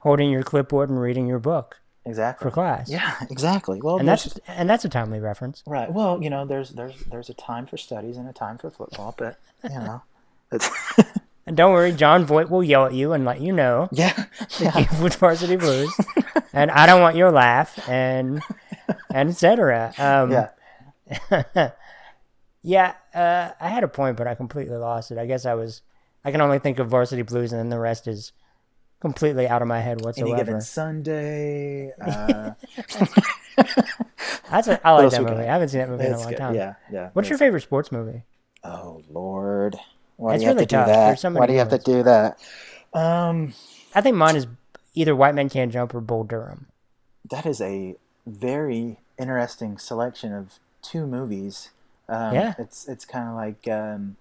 holding 0.00 0.30
your 0.30 0.42
clipboard 0.42 0.88
and 0.88 1.00
reading 1.00 1.26
your 1.26 1.38
book 1.38 1.80
exactly. 2.04 2.44
for 2.44 2.50
class 2.52 2.88
Yeah, 2.90 3.14
exactly. 3.30 3.80
Well, 3.80 3.98
and 3.98 4.08
that's 4.08 4.38
and 4.46 4.68
that's 4.68 4.84
a 4.84 4.88
timely 4.88 5.20
reference 5.20 5.62
Right. 5.66 5.92
Well, 5.92 6.22
you 6.22 6.30
know, 6.30 6.44
there's 6.44 6.70
there's 6.70 6.96
there's 7.04 7.30
a 7.30 7.34
time 7.34 7.66
for 7.66 7.76
studies 7.76 8.16
and 8.16 8.28
a 8.28 8.32
time 8.32 8.58
for 8.58 8.70
football, 8.70 9.14
but 9.16 9.38
you 9.62 9.70
know, 9.70 10.02
And 11.46 11.58
don't 11.58 11.72
worry, 11.72 11.92
Jon 11.92 12.24
Voight 12.24 12.48
will 12.48 12.64
yell 12.64 12.86
at 12.86 12.94
you 12.94 13.12
and 13.12 13.26
let 13.26 13.38
you 13.38 13.52
know 13.52 13.90
yeah, 13.92 14.24
yeah, 14.58 15.02
with 15.02 15.14
Varsity 15.16 15.56
Blues. 15.56 15.94
and 16.54 16.70
I 16.70 16.86
don't 16.86 17.02
want 17.02 17.16
your 17.16 17.30
laugh 17.30 17.86
and 17.86 18.42
and 19.12 19.28
etc. 19.28 19.92
Um, 19.98 20.32
yeah. 20.32 21.70
Yeah, 22.66 22.94
uh, 23.14 23.50
I 23.60 23.68
had 23.68 23.84
a 23.84 23.88
point, 23.88 24.16
but 24.16 24.26
I 24.26 24.34
completely 24.34 24.78
lost 24.78 25.10
it. 25.10 25.18
I 25.18 25.26
guess 25.26 25.44
I 25.44 25.52
was. 25.52 25.82
I 26.24 26.30
can 26.30 26.40
only 26.40 26.58
think 26.58 26.78
of 26.78 26.88
Varsity 26.88 27.20
Blues, 27.20 27.52
and 27.52 27.60
then 27.60 27.68
the 27.68 27.78
rest 27.78 28.08
is 28.08 28.32
completely 29.04 29.46
out 29.46 29.60
of 29.62 29.68
my 29.68 29.80
head 29.80 30.00
whatsoever. 30.00 30.34
Any 30.34 30.38
given 30.44 30.60
Sunday. 30.62 31.92
Uh, 32.00 32.52
That's 34.50 34.66
a, 34.68 34.86
I 34.86 34.92
like 34.92 35.10
that 35.10 35.22
movie. 35.22 35.42
I 35.42 35.52
haven't 35.52 35.68
seen 35.68 35.80
that 35.80 35.88
movie 35.88 36.06
in 36.06 36.12
a 36.12 36.18
long 36.18 36.28
good. 36.28 36.36
time. 36.38 36.54
Yeah, 36.54 36.74
yeah. 36.90 37.10
What's 37.12 37.28
your 37.28 37.38
favorite 37.38 37.60
sports 37.62 37.92
movie? 37.92 38.22
Oh 38.64 39.02
Lord, 39.10 39.76
why 40.16 40.34
It's 40.34 40.40
do 40.40 40.44
you 40.44 40.48
have 40.48 40.58
to 40.58 40.66
do 40.66 40.76
that? 40.76 41.18
So 41.20 41.30
why 41.30 41.46
do 41.46 41.52
you 41.52 41.58
have 41.60 41.68
to 41.70 41.78
do 41.78 42.02
that? 42.02 42.38
Um, 42.92 43.52
I 43.94 44.00
think 44.00 44.16
mine 44.16 44.36
is 44.36 44.46
either 44.94 45.14
White 45.14 45.34
Men 45.34 45.48
Can't 45.48 45.72
Jump 45.72 45.94
or 45.94 46.00
Bull 46.00 46.24
Durham. 46.24 46.66
that 47.30 47.46
is 47.46 47.60
a 47.60 47.94
very 48.26 48.98
interesting 49.18 49.78
selection 49.78 50.32
of 50.32 50.58
two 50.82 51.06
movies. 51.06 51.70
Um, 52.08 52.34
Yeah. 52.34 52.54
it's 52.58 52.88
it's 52.88 53.04
kind 53.04 53.28
of 53.28 53.34
like 53.36 53.68
um, 53.68 54.16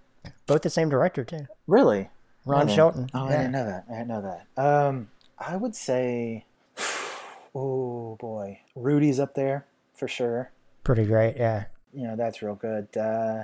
Both 0.47 0.61
the 0.61 0.69
same 0.69 0.89
director 0.89 1.23
too, 1.23 1.47
really 1.67 2.09
Ron? 2.45 2.67
Shelton. 2.67 3.09
Oh, 3.13 3.25
I 3.25 3.31
didn't 3.37 3.51
know 3.53 3.65
that. 3.65 3.85
I 3.89 3.93
didn't 3.93 4.07
know 4.07 4.21
that. 4.55 4.61
Um, 4.61 5.09
I 5.39 5.55
would 5.55 5.75
say, 5.75 6.45
oh 7.55 8.15
boy, 8.19 8.59
Rudy's 8.75 9.19
up 9.19 9.33
there 9.35 9.65
for 9.95 10.07
sure. 10.07 10.51
Pretty 10.83 11.05
great. 11.05 11.37
Yeah. 11.37 11.65
You 11.93 12.07
know 12.07 12.15
that's 12.15 12.41
real 12.41 12.55
good. 12.55 12.95
Uh, 12.97 13.43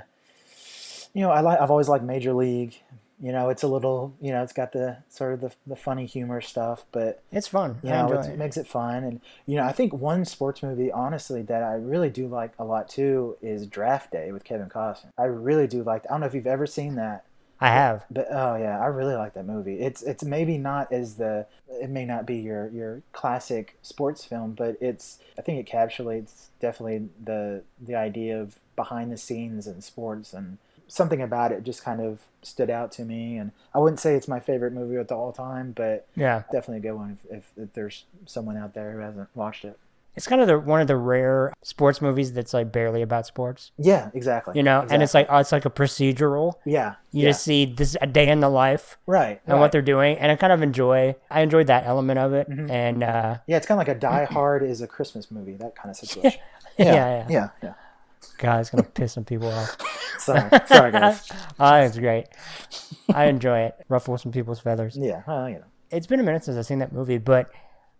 you 1.14 1.22
know, 1.22 1.30
I 1.30 1.40
like. 1.40 1.60
I've 1.60 1.70
always 1.70 1.88
liked 1.88 2.04
Major 2.04 2.32
League. 2.32 2.74
You 3.22 3.32
know, 3.32 3.48
it's 3.50 3.62
a 3.62 3.68
little. 3.68 4.14
You 4.20 4.32
know, 4.32 4.42
it's 4.42 4.52
got 4.52 4.72
the 4.72 4.98
sort 5.08 5.34
of 5.34 5.40
the, 5.40 5.52
the 5.66 5.76
funny 5.76 6.06
humor 6.06 6.40
stuff, 6.40 6.84
but 6.90 7.22
It's 7.30 7.46
fun. 7.48 7.78
you 7.82 7.90
I 7.90 8.02
know, 8.08 8.18
it. 8.18 8.26
it 8.30 8.38
makes 8.38 8.56
it 8.56 8.66
fun. 8.66 9.04
And 9.04 9.20
you 9.46 9.56
know, 9.56 9.64
I 9.64 9.72
think 9.72 9.92
one 9.92 10.24
sports 10.24 10.62
movie, 10.62 10.90
honestly, 10.90 11.42
that 11.42 11.62
I 11.62 11.74
really 11.74 12.10
do 12.10 12.26
like 12.26 12.52
a 12.58 12.64
lot 12.64 12.88
too 12.88 13.36
is 13.42 13.66
Draft 13.66 14.10
Day 14.10 14.32
with 14.32 14.42
Kevin 14.44 14.68
Costner. 14.68 15.10
I 15.18 15.24
really 15.24 15.66
do 15.66 15.82
like. 15.82 16.04
I 16.06 16.10
don't 16.14 16.20
know 16.20 16.26
if 16.26 16.34
you've 16.34 16.46
ever 16.46 16.66
seen 16.66 16.96
that. 16.96 17.24
I 17.60 17.68
have. 17.68 18.04
But 18.10 18.28
oh 18.30 18.56
yeah, 18.56 18.80
I 18.80 18.86
really 18.86 19.14
like 19.14 19.34
that 19.34 19.46
movie. 19.46 19.80
It's 19.80 20.02
it's 20.02 20.24
maybe 20.24 20.56
not 20.58 20.92
as 20.92 21.14
the 21.16 21.46
it 21.68 21.90
may 21.90 22.04
not 22.04 22.26
be 22.26 22.36
your 22.36 22.68
your 22.70 23.02
classic 23.12 23.76
sports 23.82 24.24
film, 24.24 24.52
but 24.52 24.76
it's 24.80 25.18
I 25.38 25.42
think 25.42 25.58
it 25.58 25.70
encapsulates 25.70 26.46
definitely 26.60 27.08
the 27.22 27.62
the 27.80 27.94
idea 27.94 28.40
of 28.40 28.58
behind 28.76 29.12
the 29.12 29.18
scenes 29.18 29.66
in 29.66 29.82
sports 29.82 30.32
and 30.32 30.56
something 30.88 31.20
about 31.22 31.52
it 31.52 31.62
just 31.62 31.84
kind 31.84 32.00
of 32.00 32.20
stood 32.42 32.70
out 32.70 32.90
to 32.92 33.04
me. 33.04 33.36
And 33.36 33.52
I 33.74 33.78
wouldn't 33.78 34.00
say 34.00 34.14
it's 34.16 34.26
my 34.26 34.40
favorite 34.40 34.72
movie 34.72 34.96
of 34.96 35.12
all 35.12 35.32
time, 35.32 35.72
but 35.72 36.06
Yeah. 36.16 36.42
definitely 36.50 36.78
a 36.78 36.92
good 36.92 36.98
one 36.98 37.18
if, 37.24 37.38
if, 37.38 37.52
if 37.56 37.72
there's 37.74 38.04
someone 38.26 38.56
out 38.56 38.74
there 38.74 38.92
who 38.92 38.98
hasn't 38.98 39.28
watched 39.36 39.64
it. 39.64 39.78
It's 40.16 40.26
kind 40.26 40.40
of 40.42 40.48
the 40.48 40.58
one 40.58 40.80
of 40.80 40.86
the 40.88 40.96
rare 40.96 41.52
sports 41.62 42.02
movies 42.02 42.32
that's 42.32 42.52
like 42.52 42.72
barely 42.72 43.00
about 43.00 43.26
sports. 43.26 43.70
Yeah, 43.78 44.10
exactly. 44.12 44.54
You 44.56 44.62
know, 44.62 44.84
and 44.90 45.02
it's 45.02 45.14
like 45.14 45.26
oh, 45.30 45.38
it's 45.38 45.52
like 45.52 45.64
a 45.64 45.70
procedural. 45.70 46.54
yeah, 46.66 46.94
You 47.12 47.22
yeah, 47.22 47.28
just 47.30 47.44
see 47.44 47.64
this 47.64 47.96
a 48.02 48.06
day 48.06 48.28
in 48.28 48.40
the 48.40 48.48
life 48.48 48.98
right, 49.06 49.40
and 49.46 49.60
what 49.60 49.70
they're 49.72 49.82
doing, 49.82 50.18
and 50.18 50.32
I 50.32 50.36
kind 50.36 50.52
of 50.52 50.62
enjoy. 50.62 51.14
I 51.30 51.40
enjoyed 51.42 51.68
that 51.68 51.86
element 51.86 52.18
of 52.18 52.32
it, 52.34 52.50
Mm-hmm. 52.50 52.70
and 52.70 53.02
uh, 53.04 53.38
yeah, 53.46 53.56
it's 53.56 53.66
kind 53.66 53.80
of 53.80 53.86
like 53.86 53.96
a 53.96 53.98
Die 54.00 54.24
Hard 54.30 54.62
is 54.64 54.80
a 54.82 54.86
Christmas 54.86 55.30
movie, 55.30 55.54
that 55.56 55.76
kind 55.76 55.90
of 55.90 55.96
situation. 56.04 56.40
yeah, 56.76 56.84
Yeah, 56.86 56.94
yeah, 56.94 57.26
yeah, 57.30 57.48
yeah. 57.62 57.74
God, 58.38 58.60
it's 58.60 58.70
gonna 58.70 58.82
piss 58.82 59.12
some 59.12 59.24
people 59.24 59.48
off. 59.48 59.76
Sorry, 60.20 60.50
sorry, 60.66 60.92
guys. 60.92 61.30
oh, 61.58 61.74
it's 61.82 61.98
great. 61.98 62.26
I 63.14 63.24
enjoy 63.26 63.60
it. 63.60 63.74
Ruffle 63.88 64.18
some 64.18 64.32
people's 64.32 64.60
feathers. 64.60 64.94
Yeah, 64.98 65.22
well, 65.26 65.48
you 65.48 65.54
know. 65.60 65.64
It's 65.90 66.06
been 66.06 66.20
a 66.20 66.22
minute 66.22 66.44
since 66.44 66.58
I've 66.58 66.66
seen 66.66 66.80
that 66.80 66.92
movie, 66.92 67.16
but 67.16 67.50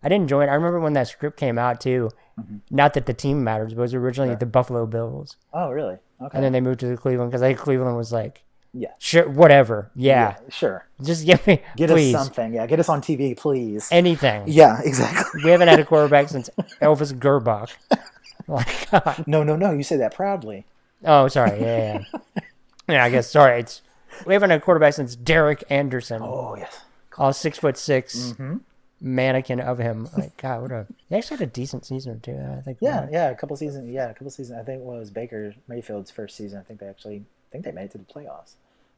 I 0.03 0.09
didn't 0.09 0.27
join. 0.29 0.49
I 0.49 0.53
remember 0.53 0.79
when 0.79 0.93
that 0.93 1.07
script 1.07 1.37
came 1.37 1.57
out 1.57 1.79
too. 1.81 2.09
Mm-hmm. 2.39 2.57
Not 2.69 2.93
that 2.95 3.05
the 3.05 3.13
team 3.13 3.43
matters, 3.43 3.73
but 3.73 3.79
it 3.79 3.83
was 3.83 3.93
originally 3.93 4.35
the 4.35 4.45
Buffalo 4.45 4.85
Bills, 4.85 5.37
Oh, 5.53 5.69
really? 5.71 5.97
Okay. 6.21 6.35
and 6.37 6.43
then 6.43 6.51
they 6.53 6.61
moved 6.61 6.79
to 6.81 6.87
the 6.87 6.97
Cleveland 6.97 7.31
because 7.31 7.41
I 7.43 7.49
think 7.49 7.59
Cleveland 7.59 7.95
was 7.97 8.11
like, 8.11 8.43
yeah. 8.73 8.91
sure, 8.99 9.27
whatever, 9.29 9.91
yeah, 9.95 10.37
Sure. 10.49 10.87
just 11.03 11.25
give 11.25 11.45
me, 11.45 11.61
Get 11.75 11.89
please, 11.89 12.15
us 12.15 12.25
something. 12.25 12.53
Yeah, 12.53 12.65
get 12.67 12.79
us 12.79 12.89
on 12.89 13.01
TV, 13.01 13.35
please. 13.37 13.89
anything. 13.91 14.43
yeah, 14.47 14.79
exactly. 14.83 15.43
We 15.43 15.51
haven't 15.51 15.67
had 15.67 15.79
a 15.79 15.85
quarterback 15.85 16.29
since 16.29 16.49
Elvis 16.81 17.13
Grbac. 17.13 17.71
Like, 18.47 19.27
No, 19.27 19.43
no, 19.43 19.55
no. 19.55 19.71
You 19.71 19.83
say 19.83 19.97
that 19.97 20.13
proudly. 20.15 20.65
oh, 21.05 21.27
sorry, 21.27 21.61
yeah, 21.61 22.03
yeah. 22.15 22.41
yeah, 22.89 23.03
I 23.05 23.09
guess 23.09 23.29
sorry. 23.29 23.59
It's 23.61 23.81
we 24.25 24.33
haven't 24.33 24.49
had 24.49 24.59
a 24.59 24.61
quarterback 24.61 24.93
since 24.93 25.15
Derek 25.15 25.63
Anderson. 25.69 26.21
Oh, 26.23 26.55
yes. 26.57 26.81
all 27.17 27.33
six 27.33 27.57
foot 27.59 27.77
6 27.77 28.15
Mm-hmm. 28.15 28.57
Mannequin 29.01 29.59
of 29.59 29.77
him. 29.79 30.07
Like 30.17 30.37
God, 30.37 30.61
what 30.61 30.71
a 30.71 30.87
he 31.09 31.15
actually 31.15 31.37
had 31.37 31.47
a 31.47 31.51
decent 31.51 31.85
season 31.85 32.19
too. 32.19 32.37
I 32.57 32.61
think. 32.61 32.77
Yeah, 32.81 33.07
yeah. 33.11 33.29
A 33.29 33.35
couple 33.35 33.55
seasons. 33.57 33.89
Yeah, 33.89 34.09
a 34.09 34.13
couple 34.13 34.29
seasons. 34.29 34.59
I 34.59 34.63
think 34.63 34.79
it 34.81 34.85
was 34.85 35.09
Baker 35.09 35.53
Mayfield's 35.67 36.11
first 36.11 36.37
season. 36.37 36.59
I 36.59 36.63
think 36.63 36.79
they 36.79 36.87
actually, 36.87 37.17
I 37.17 37.47
think 37.51 37.65
they 37.65 37.71
made 37.71 37.85
it 37.85 37.91
to 37.91 37.97
the 37.97 38.03
playoffs, 38.05 38.53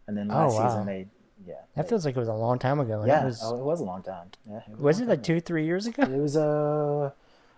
and 0.07 0.17
then 0.17 0.27
last 0.27 0.53
Oh, 0.53 0.57
wow. 0.59 0.67
season 0.69 0.85
they, 0.85 1.07
yeah. 1.47 1.55
that 1.75 1.83
they- 1.85 1.89
feels 1.89 2.05
like 2.05 2.15
it 2.15 2.19
was 2.19 2.27
a 2.27 2.33
long 2.33 2.59
time 2.59 2.79
ago. 2.79 3.03
Yeah. 3.07 3.23
it 3.23 3.25
was 3.25 3.41
oh, 3.43 3.55
it 3.57 3.63
was 3.63 3.79
a 3.79 3.85
long 3.85 4.03
time. 4.03 4.27
Yeah. 4.49 4.61
It 4.69 4.79
was 4.79 4.99
a 4.99 5.03
it 5.03 5.09
like 5.09 5.23
two, 5.23 5.39
three 5.39 5.65
years 5.65 5.87
ago? 5.87 6.03
It 6.03 6.09
was 6.19 6.35
uh, 6.37 7.11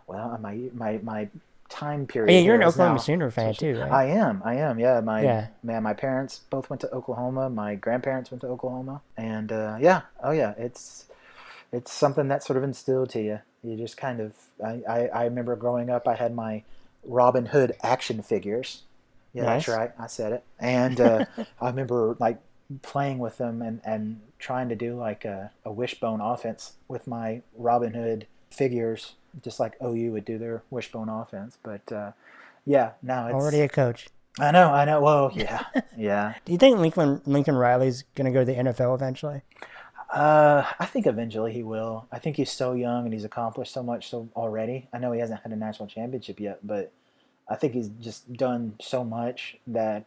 well, 0.08 0.38
my 0.42 0.60
my 0.74 1.00
my 1.02 1.30
time 1.68 2.06
period. 2.06 2.32
Yeah, 2.32 2.42
you're 2.42 2.56
an 2.56 2.64
Oklahoma 2.64 2.96
now- 2.96 3.02
Sooner 3.02 3.32
fan 3.32 3.56
too, 3.56 3.80
right? 3.80 3.92
I 3.92 4.06
am. 4.06 4.42
I 4.46 4.56
am. 4.58 4.78
Yeah. 4.80 5.00
My 5.02 5.24
Yeah. 5.24 5.48
man. 5.64 5.82
My 5.82 5.94
parents 5.94 6.42
both 6.52 6.70
went 6.70 6.80
to 6.82 6.92
Oklahoma. 6.94 7.50
My 7.50 7.74
grandparents 7.74 8.30
went 8.30 8.42
to 8.42 8.48
Oklahoma, 8.48 9.02
and 9.18 9.52
uh, 9.52 9.78
yeah. 9.80 10.02
Oh 10.24 10.30
yeah. 10.32 10.54
It's 10.60 11.06
it's 11.76 11.92
something 11.92 12.30
that 12.30 12.44
sort 12.44 12.58
of 12.58 12.64
instilled 12.64 13.10
to 13.12 13.22
you. 13.22 13.40
You 13.64 13.76
just 13.76 13.98
kind 13.98 14.20
of. 14.22 14.34
I, 14.64 14.82
I, 14.88 15.08
I 15.08 15.24
remember 15.26 15.56
growing 15.56 15.90
up. 15.90 16.08
I 16.08 16.16
had 16.16 16.34
my 16.34 16.64
Robin 17.04 17.48
Hood 17.48 17.76
action 17.84 18.22
figures. 18.22 18.84
Yeah, 19.34 19.44
Nice. 19.44 19.66
that's 19.66 19.78
right. 19.78 19.92
I 20.00 20.08
said 20.08 20.32
it. 20.32 20.44
And 20.60 21.02
uh, 21.02 21.26
I 21.62 21.68
remember 21.68 22.16
like 22.20 22.40
playing 22.82 23.20
with 23.20 23.38
them 23.38 23.62
and, 23.62 23.82
and 23.84 24.22
trying 24.40 24.70
to 24.70 24.76
do 24.76 24.96
like 24.96 25.26
a, 25.26 25.52
a 25.66 25.72
wishbone 25.72 26.22
offense 26.22 26.74
with 26.88 27.08
my 27.08 27.42
Robin 27.58 27.94
Hood 27.94 28.28
figures, 28.50 29.14
just 29.44 29.60
like 29.60 29.74
OU 29.84 30.14
would 30.14 30.26
do 30.26 30.38
their 30.38 30.64
wishbone 30.70 31.10
offense. 31.10 31.58
But 31.62 31.92
uh, 31.92 32.12
yeah, 32.66 32.92
now 33.02 33.28
it's 33.28 33.36
Already 33.36 33.62
a 33.62 33.68
coach. 33.70 34.08
I 34.40 34.52
know, 34.52 34.70
I 34.72 34.86
know. 34.86 35.02
Well, 35.02 35.32
yeah, 35.34 35.64
yeah. 35.98 36.34
Do 36.46 36.52
you 36.52 36.58
think 36.58 36.78
Lincoln 36.78 37.22
Lincoln 37.26 37.56
Riley's 37.56 38.04
gonna 38.16 38.32
go 38.32 38.40
to 38.40 38.46
the 38.46 38.56
NFL 38.56 38.94
eventually? 38.96 39.42
Uh, 40.10 40.64
I 40.80 40.86
think 40.86 41.08
eventually 41.08 41.52
he 41.52 41.64
will. 41.64 42.06
I 42.12 42.20
think 42.20 42.38
he's 42.38 42.52
so 42.52 42.74
young 42.74 43.06
and 43.06 43.14
he's 43.14 43.24
accomplished 43.26 43.74
so 43.74 43.84
much 43.84 44.10
so 44.10 44.30
already. 44.36 44.88
I 44.94 45.00
know 45.00 45.12
he 45.12 45.20
hasn't 45.20 45.42
had 45.42 45.52
a 45.52 45.56
national 45.56 45.88
championship 45.88 46.40
yet, 46.40 46.60
but 46.64 46.92
I 47.50 47.56
think 47.56 47.74
he's 47.74 47.90
just 48.02 48.32
done 48.34 48.76
so 48.80 49.04
much 49.04 49.58
that 49.68 50.06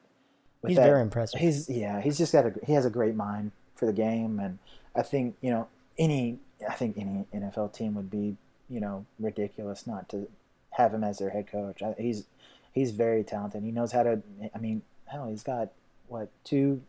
with 0.63 0.71
He's 0.71 0.77
that- 0.77 0.87
very 0.87 1.03
impressive. 1.03 1.41
He's 1.41 1.69
yeah, 1.69 2.01
he's 2.01 2.17
just 2.19 2.33
got 2.33 2.47
a 2.47 2.55
he 2.65 2.73
has 2.73 2.85
a 2.87 2.91
great 2.91 3.15
mind 3.15 3.53
for 3.75 3.87
the 3.87 3.93
game, 3.93 4.39
and 4.41 4.59
I 4.95 5.03
think 5.03 5.37
you 5.41 5.51
know 5.51 5.69
any 5.99 6.39
I 6.69 6.75
think 6.75 6.97
any 6.97 7.27
NFL 7.35 7.73
team 7.75 7.95
would 7.95 8.11
be 8.11 8.37
you 8.69 8.81
know 8.81 9.05
ridiculous 9.19 9.87
not 9.87 10.09
to 10.11 10.29
have 10.71 10.95
him 10.95 11.05
as 11.05 11.19
their 11.19 11.31
head 11.31 11.51
coach. 11.51 11.83
I, 11.83 11.95
he's 11.99 12.25
he's 12.73 12.93
very 12.93 13.25
talented. 13.25 13.63
He 13.63 13.71
knows 13.73 13.93
how 13.93 14.05
to. 14.05 14.23
I 14.55 14.59
mean, 14.59 14.83
hell, 15.07 15.29
he's 15.29 15.43
got 15.43 15.71
what 16.09 16.29
two 16.45 16.83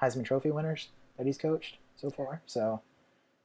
Heisman 0.00 0.24
Trophy 0.24 0.50
winners 0.50 0.88
that 1.18 1.26
he's 1.26 1.38
coached 1.38 1.76
so 2.02 2.10
far. 2.10 2.42
So 2.46 2.82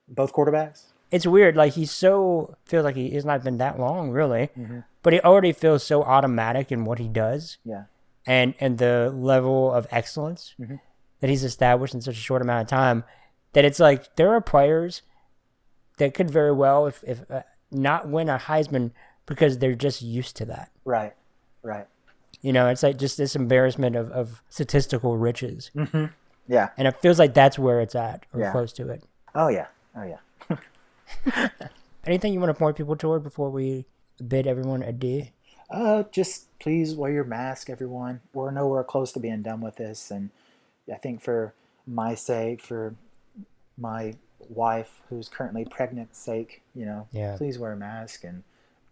both 0.08 0.34
quarterbacks. 0.34 0.86
It's 1.12 1.26
weird. 1.28 1.56
Like 1.56 1.74
he's 1.74 1.92
so 1.92 2.56
feels 2.66 2.84
like 2.84 2.96
he 2.96 3.12
has 3.12 3.24
not 3.24 3.44
been 3.44 3.58
that 3.60 3.80
long 3.80 4.10
really, 4.12 4.50
Mhm. 4.58 4.84
but 5.04 5.14
he 5.14 5.22
already 5.22 5.54
feels 5.54 5.84
so 5.84 6.04
automatic 6.04 6.72
in 6.72 6.84
what 6.84 7.00
he 7.00 7.08
does. 7.08 7.58
Yeah, 7.64 7.84
and 8.26 8.54
and 8.60 8.78
the 8.78 9.10
level 9.16 9.72
of 9.72 9.88
excellence 9.92 10.54
Mhm. 10.60 10.80
that 11.22 11.30
he's 11.30 11.44
established 11.46 11.94
in 11.94 12.02
such 12.02 12.16
a 12.18 12.20
short 12.28 12.42
amount 12.42 12.64
of 12.64 12.68
time 12.68 13.04
that 13.54 13.64
it's 13.64 13.80
like 13.80 14.16
there 14.18 14.32
are 14.34 14.42
players 14.42 15.02
that 15.98 16.14
could 16.14 16.30
very 16.30 16.52
well 16.52 16.86
if, 16.88 17.04
if 17.06 17.30
uh, 17.32 17.44
not 17.72 18.08
win 18.10 18.28
a 18.30 18.38
Heisman 18.38 18.92
because 19.26 19.60
they're 19.60 19.76
just 19.76 20.02
used 20.02 20.36
to 20.38 20.46
that. 20.46 20.72
right, 20.86 21.14
right. 21.64 21.88
You 22.42 22.54
know, 22.54 22.68
it's 22.70 22.84
like 22.84 22.98
just 22.98 23.18
this 23.18 23.36
embarrassment 23.36 23.96
of, 23.96 24.12
of 24.12 24.44
statistical 24.50 25.18
riches. 25.18 25.72
Mm-hmm. 25.76 26.06
Yeah. 26.48 26.70
And 26.78 26.88
it 26.88 26.98
feels 27.02 27.20
like 27.20 27.34
that's 27.34 27.60
where 27.60 27.82
it's 27.82 27.96
at 27.96 28.26
or 28.34 28.40
Yeah. 28.42 28.52
close 28.52 28.72
to 28.74 28.90
it. 28.90 29.04
Oh 29.36 29.48
yeah. 29.50 29.68
Oh 29.96 30.04
yeah. 30.04 30.58
Anything 32.06 32.34
you 32.34 32.40
want 32.40 32.50
to 32.50 32.54
point 32.54 32.78
people 32.78 32.96
toward 32.96 33.24
before 33.24 33.50
we 33.50 33.86
bid 34.26 34.48
everyone 34.48 34.82
adieu? 34.82 35.26
Uh, 35.70 36.04
just 36.12 36.58
please 36.60 36.96
wear 36.96 37.12
your 37.12 37.26
mask, 37.26 37.70
everyone. 37.70 38.22
We're 38.34 38.52
nowhere 38.52 38.84
close 38.84 39.12
to 39.14 39.20
being 39.20 39.42
done 39.42 39.60
with 39.60 39.76
this, 39.76 40.10
and 40.10 40.30
I 40.92 40.96
think 40.96 41.22
for 41.22 41.54
my 41.86 42.16
sake, 42.16 42.62
for 42.62 42.96
my 43.78 44.16
wife 44.48 45.02
who's 45.10 45.28
currently 45.28 45.66
pregnant 45.66 46.16
sake, 46.16 46.62
you 46.74 46.86
know, 46.86 47.08
Yeah. 47.12 47.36
please 47.38 47.60
wear 47.60 47.74
a 47.74 47.78
mask 47.78 48.24
and 48.24 48.44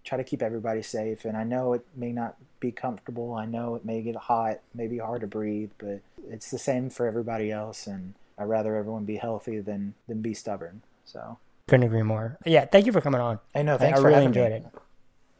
try 0.06 0.18
to 0.18 0.24
keep 0.24 0.42
everybody 0.42 0.82
safe. 0.82 1.26
And 1.26 1.36
I 1.36 1.44
know 1.44 1.74
it 1.74 1.86
may 1.96 2.12
not 2.12 2.36
be 2.60 2.72
comfortable. 2.72 3.34
I 3.34 3.46
know 3.46 3.76
it 3.76 3.84
may 3.84 4.02
get 4.02 4.16
hot, 4.16 4.60
may 4.74 4.88
be 4.88 5.00
hard 5.00 5.22
to 5.22 5.28
breathe, 5.28 5.72
but 5.78 6.00
it's 6.30 6.52
the 6.52 6.60
same 6.60 6.90
for 6.90 7.06
everybody 7.08 7.52
else. 7.52 7.88
And 7.88 8.14
I'd 8.38 8.46
rather 8.46 8.76
everyone 8.76 9.06
be 9.06 9.18
healthy 9.18 9.60
than 9.60 9.96
than 10.08 10.22
be 10.22 10.34
stubborn. 10.34 10.82
So 11.06 11.38
Couldn't 11.68 11.86
agree 11.86 12.04
more. 12.04 12.38
Yeah, 12.46 12.66
thank 12.66 12.86
you 12.86 12.92
for 12.92 13.02
coming 13.02 13.22
on. 13.22 13.40
I 13.54 13.64
know. 13.64 13.76
I, 13.76 13.78
Thanks 13.78 14.00
I 14.00 14.02
for 14.02 14.08
really 14.08 14.16
having 14.24 14.28
enjoyed 14.30 14.52
me. 14.52 14.58
it. 14.58 14.66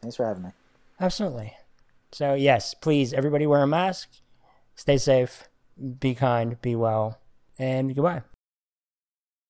Thanks 0.02 0.16
for 0.16 0.26
having 0.26 0.42
me. 0.42 0.50
Absolutely. 1.00 1.54
So 2.12 2.34
yes, 2.34 2.74
please, 2.74 3.12
everybody 3.12 3.46
wear 3.46 3.62
a 3.62 3.66
mask. 3.66 4.08
Stay 4.74 4.98
safe, 4.98 5.48
be 6.00 6.14
kind, 6.14 6.60
be 6.60 6.76
well, 6.76 7.18
and 7.58 7.94
goodbye. 7.94 8.22